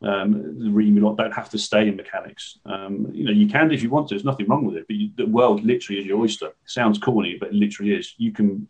um, 0.02 0.60
the 0.60 0.70
REME 0.70 1.16
don't 1.16 1.34
have 1.34 1.50
to 1.52 1.58
stay 1.58 1.88
in 1.88 1.96
mechanics. 1.96 2.60
Um, 2.66 3.10
you 3.14 3.24
know, 3.24 3.32
you 3.32 3.48
can 3.48 3.72
if 3.72 3.82
you 3.82 3.90
want 3.90 4.10
to. 4.10 4.16
There's 4.16 4.26
nothing 4.26 4.48
wrong 4.48 4.66
with 4.66 4.76
it. 4.76 4.86
But 4.88 4.98
you, 4.98 5.12
the 5.16 5.28
world 5.28 5.64
literally 5.64 6.02
is 6.02 6.06
your 6.06 6.20
oyster. 6.20 6.48
It 6.48 6.56
sounds 6.66 7.00
corny, 7.00 7.38
but 7.40 7.50
it 7.50 7.56
literally 7.56 7.94
is. 7.94 8.14
You 8.18 8.34
can 8.34 8.68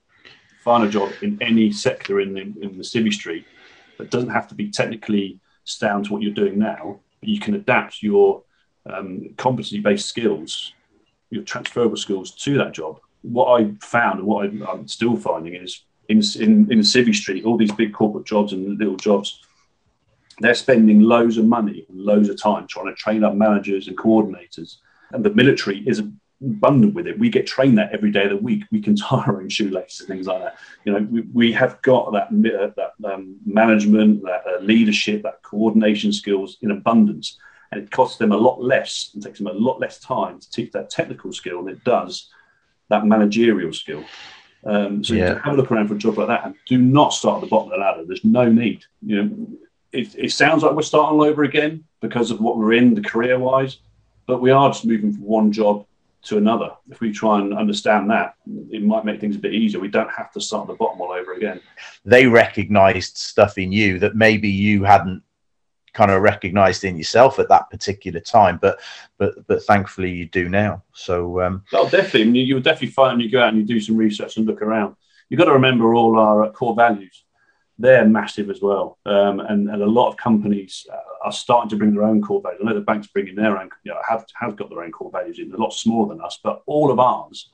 find 0.63 0.83
a 0.83 0.89
job 0.89 1.11
in 1.23 1.39
any 1.41 1.71
sector 1.71 2.19
in 2.21 2.33
the, 2.33 2.41
in 2.41 2.77
the 2.77 2.83
civvy 2.83 3.13
street 3.13 3.45
that 3.97 4.11
doesn't 4.11 4.29
have 4.29 4.47
to 4.49 4.55
be 4.55 4.69
technically 4.69 5.39
sound 5.63 6.05
to 6.05 6.13
what 6.13 6.21
you're 6.21 6.33
doing 6.33 6.59
now 6.59 6.99
you 7.27 7.39
can 7.39 7.55
adapt 7.55 8.01
your 8.01 8.43
um, 8.85 9.33
competency 9.37 9.79
based 9.79 10.07
skills, 10.07 10.73
your 11.29 11.43
transferable 11.43 11.97
skills 11.97 12.31
to 12.31 12.57
that 12.57 12.73
job. 12.73 12.99
What 13.21 13.59
I 13.59 13.71
found 13.81 14.19
and 14.19 14.27
what 14.27 14.45
I, 14.45 14.71
am 14.71 14.87
still 14.87 15.15
finding 15.15 15.55
is 15.55 15.81
in, 16.09 16.17
in, 16.39 16.71
in 16.71 16.79
Civvy 16.79 17.15
Street, 17.15 17.45
all 17.45 17.57
these 17.57 17.71
big 17.71 17.93
corporate 17.93 18.25
jobs 18.25 18.53
and 18.53 18.77
little 18.77 18.97
jobs, 18.97 19.41
they're 20.39 20.53
spending 20.53 21.01
loads 21.01 21.37
of 21.37 21.45
money 21.45 21.85
and 21.89 21.99
loads 21.99 22.29
of 22.29 22.39
time 22.39 22.67
trying 22.67 22.87
to 22.87 22.93
train 22.93 23.23
up 23.23 23.33
managers 23.33 23.87
and 23.87 23.97
coordinators. 23.97 24.77
And 25.11 25.23
the 25.23 25.33
military 25.33 25.79
is 25.87 26.03
abundant 26.41 26.93
with 26.93 27.07
it. 27.07 27.17
We 27.17 27.29
get 27.29 27.47
trained 27.47 27.77
that 27.77 27.91
every 27.93 28.11
day 28.11 28.23
of 28.23 28.29
the 28.29 28.37
week. 28.37 28.63
We 28.71 28.81
can 28.81 28.95
tie 28.95 29.23
our 29.25 29.41
own 29.41 29.49
shoelaces 29.49 30.01
and 30.01 30.09
things 30.09 30.27
like 30.27 30.41
that. 30.41 30.57
You 30.83 30.93
know, 30.93 31.07
we, 31.09 31.21
we 31.21 31.51
have 31.53 31.81
got 31.81 32.11
that 32.13 32.27
uh, 32.27 32.71
that 32.75 33.13
um, 33.13 33.37
management, 33.45 34.23
that 34.23 34.43
uh, 34.47 34.59
leadership, 34.61 35.23
that 35.23 35.43
coordination 35.43 36.11
skills 36.11 36.57
in 36.61 36.71
abundance, 36.71 37.37
and 37.71 37.81
it 37.81 37.91
costs 37.91 38.17
them 38.17 38.31
a 38.31 38.37
lot 38.37 38.61
less 38.61 39.11
and 39.13 39.23
takes 39.23 39.39
them 39.39 39.47
a 39.47 39.53
lot 39.53 39.79
less 39.79 39.99
time 39.99 40.39
to 40.39 40.51
teach 40.51 40.71
that 40.73 40.89
technical 40.89 41.31
skill 41.31 41.63
than 41.63 41.75
it 41.75 41.83
does 41.83 42.29
that 42.89 43.05
managerial 43.05 43.73
skill. 43.73 44.03
Um, 44.65 45.03
so 45.03 45.13
yeah. 45.13 45.39
have 45.43 45.53
a 45.53 45.57
look 45.57 45.71
around 45.71 45.87
for 45.87 45.95
a 45.95 45.97
job 45.97 46.17
like 46.17 46.27
that, 46.27 46.45
and 46.45 46.55
do 46.67 46.77
not 46.77 47.13
start 47.13 47.37
at 47.37 47.41
the 47.41 47.47
bottom 47.47 47.71
of 47.71 47.77
the 47.77 47.83
ladder. 47.83 48.03
There's 48.05 48.25
no 48.25 48.51
need. 48.51 48.83
You 49.05 49.23
know, 49.23 49.47
it, 49.91 50.15
it 50.15 50.31
sounds 50.31 50.63
like 50.63 50.73
we're 50.73 50.81
starting 50.81 51.19
all 51.19 51.25
over 51.25 51.43
again 51.43 51.83
because 52.01 52.31
of 52.31 52.41
what 52.41 52.57
we're 52.57 52.73
in, 52.73 52.95
the 52.95 53.01
career 53.01 53.39
wise, 53.39 53.77
but 54.27 54.41
we 54.41 54.51
are 54.51 54.69
just 54.69 54.85
moving 54.85 55.13
from 55.13 55.23
one 55.23 55.51
job 55.51 55.85
to 56.25 56.37
another. 56.37 56.71
If 56.89 56.99
we 57.01 57.11
try 57.11 57.39
and 57.39 57.53
understand 57.53 58.09
that, 58.09 58.35
it 58.69 58.83
might 58.83 59.05
make 59.05 59.19
things 59.19 59.35
a 59.35 59.39
bit 59.39 59.53
easier. 59.53 59.79
We 59.79 59.87
don't 59.87 60.11
have 60.11 60.31
to 60.33 60.41
start 60.41 60.63
at 60.63 60.67
the 60.67 60.77
bottom 60.77 61.01
all 61.01 61.11
over 61.11 61.33
again. 61.33 61.61
They 62.03 62.27
recognized 62.27 63.17
stuff 63.17 63.57
in 63.57 63.71
you 63.71 63.99
that 63.99 64.15
maybe 64.15 64.49
you 64.49 64.83
hadn't 64.83 65.23
kind 65.93 66.11
of 66.11 66.21
recognized 66.21 66.83
in 66.83 66.97
yourself 66.97 67.39
at 67.39 67.49
that 67.49 67.69
particular 67.69 68.19
time, 68.19 68.59
but 68.61 68.79
but 69.17 69.47
but 69.47 69.63
thankfully 69.63 70.11
you 70.11 70.25
do 70.25 70.49
now. 70.49 70.83
So 70.93 71.41
um, 71.41 71.63
oh, 71.73 71.89
definitely, 71.89 72.23
I 72.23 72.25
mean, 72.25 72.47
you'll 72.47 72.61
definitely 72.61 72.89
find 72.89 73.17
when 73.17 73.25
you 73.25 73.31
go 73.31 73.41
out 73.41 73.49
and 73.49 73.57
you 73.57 73.63
do 73.63 73.79
some 73.79 73.95
research 73.95 74.37
and 74.37 74.45
look 74.45 74.61
around. 74.61 74.95
You've 75.29 75.39
got 75.39 75.45
to 75.45 75.53
remember 75.53 75.95
all 75.95 76.19
our 76.19 76.51
core 76.51 76.75
values 76.75 77.23
they're 77.77 78.05
massive 78.05 78.49
as 78.49 78.61
well. 78.61 78.97
Um, 79.05 79.39
and, 79.39 79.69
and 79.69 79.81
a 79.81 79.87
lot 79.87 80.09
of 80.09 80.17
companies 80.17 80.87
are 81.23 81.31
starting 81.31 81.69
to 81.69 81.75
bring 81.75 81.93
their 81.93 82.03
own 82.03 82.21
core 82.21 82.41
values. 82.41 82.61
I 82.63 82.67
know 82.67 82.75
the 82.75 82.81
banks 82.81 83.07
bringing 83.07 83.35
their 83.35 83.57
own, 83.57 83.69
you 83.83 83.91
know, 83.91 83.99
have, 84.07 84.25
have 84.39 84.55
got 84.55 84.69
their 84.69 84.83
own 84.83 84.91
core 84.91 85.11
values 85.11 85.39
in, 85.39 85.53
a 85.53 85.57
lot 85.57 85.73
smaller 85.73 86.09
than 86.09 86.23
us, 86.23 86.39
but 86.43 86.61
all 86.65 86.91
of 86.91 86.99
ours 86.99 87.49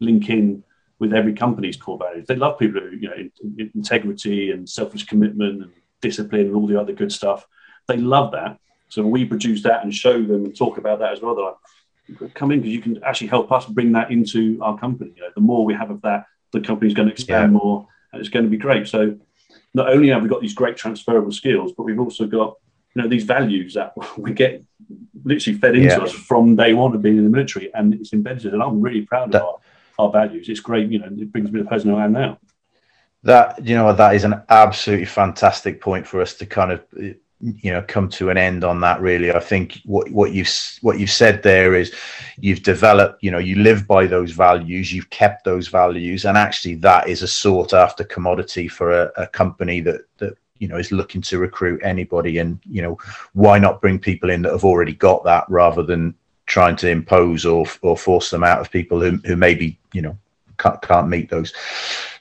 link 0.00 0.28
in 0.30 0.62
with 0.98 1.12
every 1.12 1.34
company's 1.34 1.76
core 1.76 1.98
values. 1.98 2.26
They 2.26 2.36
love 2.36 2.58
people 2.58 2.80
who, 2.80 2.96
you 2.96 3.08
know, 3.08 3.14
in, 3.14 3.30
in 3.58 3.70
integrity 3.74 4.50
and 4.50 4.68
selfish 4.68 5.04
commitment 5.04 5.62
and 5.62 5.72
discipline 6.00 6.46
and 6.46 6.56
all 6.56 6.66
the 6.66 6.80
other 6.80 6.92
good 6.92 7.12
stuff. 7.12 7.46
They 7.86 7.98
love 7.98 8.32
that. 8.32 8.58
So 8.88 9.06
we 9.06 9.24
produce 9.24 9.62
that 9.64 9.82
and 9.82 9.94
show 9.94 10.22
them 10.22 10.46
and 10.46 10.56
talk 10.56 10.78
about 10.78 11.00
that 11.00 11.12
as 11.12 11.20
well. 11.20 11.34
They're 11.34 11.44
like, 11.44 12.34
come 12.34 12.52
in 12.52 12.60
because 12.60 12.72
you 12.72 12.80
can 12.80 13.02
actually 13.02 13.26
help 13.26 13.50
us 13.52 13.66
bring 13.66 13.92
that 13.92 14.10
into 14.10 14.58
our 14.62 14.78
company. 14.78 15.12
You 15.16 15.22
know, 15.22 15.30
the 15.34 15.40
more 15.40 15.64
we 15.64 15.74
have 15.74 15.90
of 15.90 16.00
that, 16.02 16.24
the 16.52 16.60
company's 16.60 16.94
going 16.94 17.08
to 17.08 17.12
expand 17.12 17.52
yeah. 17.52 17.58
more 17.58 17.88
and 18.12 18.20
it's 18.20 18.28
going 18.28 18.44
to 18.44 18.50
be 18.50 18.56
great. 18.56 18.86
So 18.86 19.18
not 19.76 19.92
only 19.92 20.08
have 20.08 20.22
we 20.22 20.28
got 20.28 20.40
these 20.40 20.54
great 20.54 20.76
transferable 20.76 21.30
skills, 21.30 21.72
but 21.76 21.84
we've 21.84 22.00
also 22.00 22.26
got 22.26 22.56
you 22.94 23.02
know 23.02 23.08
these 23.08 23.24
values 23.24 23.74
that 23.74 23.92
we 24.18 24.32
get 24.32 24.64
literally 25.22 25.58
fed 25.58 25.76
into 25.76 25.88
yeah. 25.88 25.98
us 25.98 26.12
from 26.12 26.56
day 26.56 26.72
one 26.72 26.94
of 26.94 27.02
being 27.02 27.18
in 27.18 27.24
the 27.24 27.30
military, 27.30 27.72
and 27.74 27.94
it's 27.94 28.12
embedded. 28.14 28.54
And 28.54 28.62
I'm 28.62 28.80
really 28.80 29.02
proud 29.02 29.32
that, 29.32 29.42
of 29.42 29.60
our, 29.98 30.06
our 30.06 30.10
values. 30.10 30.48
It's 30.48 30.60
great, 30.60 30.90
you 30.90 30.98
know. 30.98 31.06
It 31.06 31.30
brings 31.30 31.52
me 31.52 31.60
the 31.60 31.68
person 31.68 31.94
I 31.94 32.06
am 32.06 32.12
now. 32.12 32.38
That 33.22 33.64
you 33.66 33.74
know 33.74 33.92
that 33.92 34.14
is 34.14 34.24
an 34.24 34.42
absolutely 34.48 35.06
fantastic 35.06 35.80
point 35.80 36.06
for 36.06 36.22
us 36.22 36.34
to 36.34 36.46
kind 36.46 36.72
of 36.72 36.84
you 37.40 37.70
know 37.70 37.82
come 37.82 38.08
to 38.08 38.30
an 38.30 38.38
end 38.38 38.64
on 38.64 38.80
that 38.80 39.00
really 39.00 39.30
i 39.30 39.38
think 39.38 39.80
what 39.84 40.10
what 40.10 40.32
you've 40.32 40.50
what 40.80 40.98
you've 40.98 41.10
said 41.10 41.42
there 41.42 41.74
is 41.74 41.94
you've 42.38 42.62
developed 42.62 43.22
you 43.22 43.30
know 43.30 43.38
you 43.38 43.56
live 43.56 43.86
by 43.86 44.06
those 44.06 44.32
values 44.32 44.92
you've 44.92 45.10
kept 45.10 45.44
those 45.44 45.68
values 45.68 46.24
and 46.24 46.38
actually 46.38 46.74
that 46.74 47.08
is 47.08 47.22
a 47.22 47.28
sought 47.28 47.74
after 47.74 48.04
commodity 48.04 48.68
for 48.68 48.90
a, 48.90 49.12
a 49.18 49.26
company 49.26 49.80
that 49.80 50.00
that 50.16 50.36
you 50.58 50.66
know 50.66 50.78
is 50.78 50.92
looking 50.92 51.20
to 51.20 51.38
recruit 51.38 51.78
anybody 51.84 52.38
and 52.38 52.58
you 52.64 52.80
know 52.80 52.96
why 53.34 53.58
not 53.58 53.82
bring 53.82 53.98
people 53.98 54.30
in 54.30 54.40
that 54.40 54.52
have 54.52 54.64
already 54.64 54.94
got 54.94 55.22
that 55.24 55.44
rather 55.50 55.82
than 55.82 56.14
trying 56.46 56.76
to 56.76 56.88
impose 56.88 57.44
or 57.44 57.66
or 57.82 57.98
force 57.98 58.30
them 58.30 58.44
out 58.44 58.60
of 58.60 58.70
people 58.70 58.98
who 58.98 59.18
who 59.26 59.36
maybe 59.36 59.78
you 59.92 60.00
know 60.00 60.16
can't, 60.58 60.80
can't 60.82 61.08
meet 61.08 61.28
those. 61.28 61.52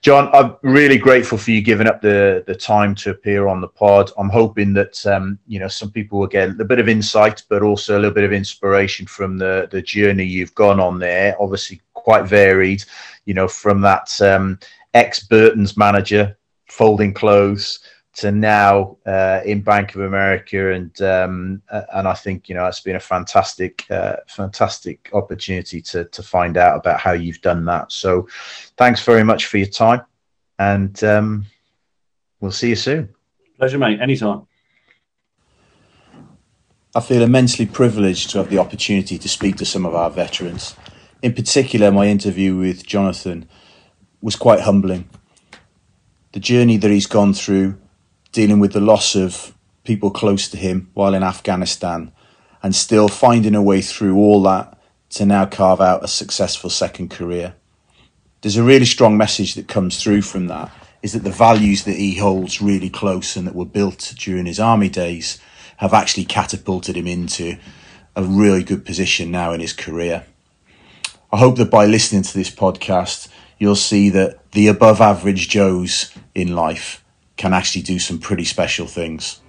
John, 0.05 0.29
I'm 0.33 0.55
really 0.61 0.99
grateful 0.99 1.35
for 1.35 1.49
you 1.49 1.63
giving 1.63 1.87
up 1.87 1.99
the 1.99 2.43
the 2.45 2.53
time 2.53 2.93
to 2.93 3.09
appear 3.09 3.47
on 3.47 3.59
the 3.59 3.67
pod. 3.67 4.11
I'm 4.19 4.29
hoping 4.29 4.71
that 4.73 5.03
um, 5.07 5.39
you 5.47 5.57
know 5.57 5.67
some 5.67 5.89
people 5.89 6.19
will 6.19 6.27
get 6.27 6.61
a 6.61 6.63
bit 6.63 6.77
of 6.77 6.87
insight, 6.87 7.41
but 7.49 7.63
also 7.63 7.97
a 7.97 7.99
little 7.99 8.13
bit 8.13 8.23
of 8.23 8.31
inspiration 8.31 9.07
from 9.07 9.39
the 9.39 9.67
the 9.71 9.81
journey 9.81 10.23
you've 10.23 10.53
gone 10.53 10.79
on 10.79 10.99
there. 10.99 11.35
Obviously, 11.39 11.81
quite 11.95 12.27
varied. 12.27 12.83
You 13.25 13.33
know, 13.33 13.47
from 13.47 13.81
that 13.81 14.21
um, 14.21 14.59
ex 14.93 15.25
Burton's 15.25 15.75
manager 15.75 16.37
folding 16.69 17.11
clothes 17.11 17.79
to 18.15 18.31
now 18.31 18.97
uh, 19.05 19.41
in 19.45 19.61
Bank 19.61 19.93
of 19.95 20.01
America, 20.01 20.71
and 20.71 21.01
um, 21.01 21.61
and 21.69 22.07
I 22.07 22.13
think 22.13 22.47
you 22.47 22.55
know 22.55 22.65
it's 22.65 22.79
been 22.79 22.95
a 22.95 22.99
fantastic, 22.99 23.85
uh, 23.91 24.17
fantastic 24.27 25.09
opportunity 25.13 25.81
to 25.81 26.05
to 26.05 26.23
find 26.23 26.57
out 26.57 26.77
about 26.77 26.99
how 26.99 27.11
you've 27.11 27.41
done 27.41 27.65
that. 27.65 27.91
So, 27.91 28.27
thanks 28.77 29.03
very 29.03 29.23
much 29.23 29.47
for 29.47 29.57
your 29.57 29.67
time, 29.67 30.01
and 30.57 31.01
um, 31.03 31.45
we'll 32.39 32.51
see 32.51 32.69
you 32.69 32.75
soon. 32.75 33.09
Pleasure, 33.57 33.77
mate. 33.77 33.99
Anytime. 34.01 34.47
I 36.95 37.01
feel 37.01 37.23
immensely 37.23 37.65
privileged 37.65 38.29
to 38.29 38.37
have 38.37 38.49
the 38.49 38.57
opportunity 38.57 39.17
to 39.17 39.27
speak 39.27 39.57
to 39.57 39.65
some 39.65 39.85
of 39.85 39.93
our 39.93 40.09
veterans. 40.09 40.75
In 41.21 41.33
particular, 41.33 41.91
my 41.91 42.07
interview 42.07 42.55
with 42.55 42.85
Jonathan 42.85 43.49
was 44.21 44.37
quite 44.37 44.61
humbling. 44.61 45.09
The 46.31 46.39
journey 46.39 46.77
that 46.77 46.89
he's 46.89 47.05
gone 47.05 47.33
through 47.33 47.77
dealing 48.35 48.59
with 48.59 48.73
the 48.73 48.81
loss 48.81 49.15
of 49.15 49.55
people 49.85 50.11
close 50.11 50.49
to 50.49 50.57
him 50.57 50.89
while 50.93 51.13
in 51.13 51.23
Afghanistan 51.23 52.11
and 52.61 52.75
still 52.75 53.07
finding 53.07 53.55
a 53.55 53.61
way 53.61 53.81
through 53.81 54.17
all 54.17 54.43
that 54.43 54.77
to 55.07 55.25
now 55.25 55.45
carve 55.45 55.79
out 55.79 56.03
a 56.03 56.07
successful 56.09 56.69
second 56.69 57.09
career. 57.09 57.55
There's 58.41 58.57
a 58.57 58.63
really 58.63 58.83
strong 58.83 59.15
message 59.15 59.55
that 59.55 59.69
comes 59.69 60.03
through 60.03 60.23
from 60.23 60.47
that 60.47 60.69
is 61.01 61.13
that 61.13 61.23
the 61.23 61.29
values 61.29 61.85
that 61.85 61.95
he 61.95 62.15
holds 62.15 62.61
really 62.61 62.89
close 62.89 63.37
and 63.37 63.47
that 63.47 63.55
were 63.55 63.63
built 63.63 64.13
during 64.17 64.47
his 64.47 64.59
army 64.59 64.89
days 64.89 65.39
have 65.77 65.93
actually 65.93 66.25
catapulted 66.25 66.97
him 66.97 67.07
into 67.07 67.55
a 68.17 68.23
really 68.23 68.63
good 68.63 68.83
position 68.83 69.31
now 69.31 69.53
in 69.53 69.61
his 69.61 69.71
career. 69.71 70.25
I 71.31 71.37
hope 71.37 71.55
that 71.55 71.71
by 71.71 71.85
listening 71.85 72.23
to 72.23 72.33
this 72.33 72.49
podcast, 72.49 73.29
you'll 73.59 73.77
see 73.77 74.09
that 74.09 74.51
the 74.51 74.67
above 74.67 74.99
average 74.99 75.47
Joes 75.47 76.13
in 76.33 76.53
life 76.53 77.04
can 77.37 77.53
actually 77.53 77.81
do 77.81 77.99
some 77.99 78.19
pretty 78.19 78.45
special 78.45 78.87
things. 78.87 79.41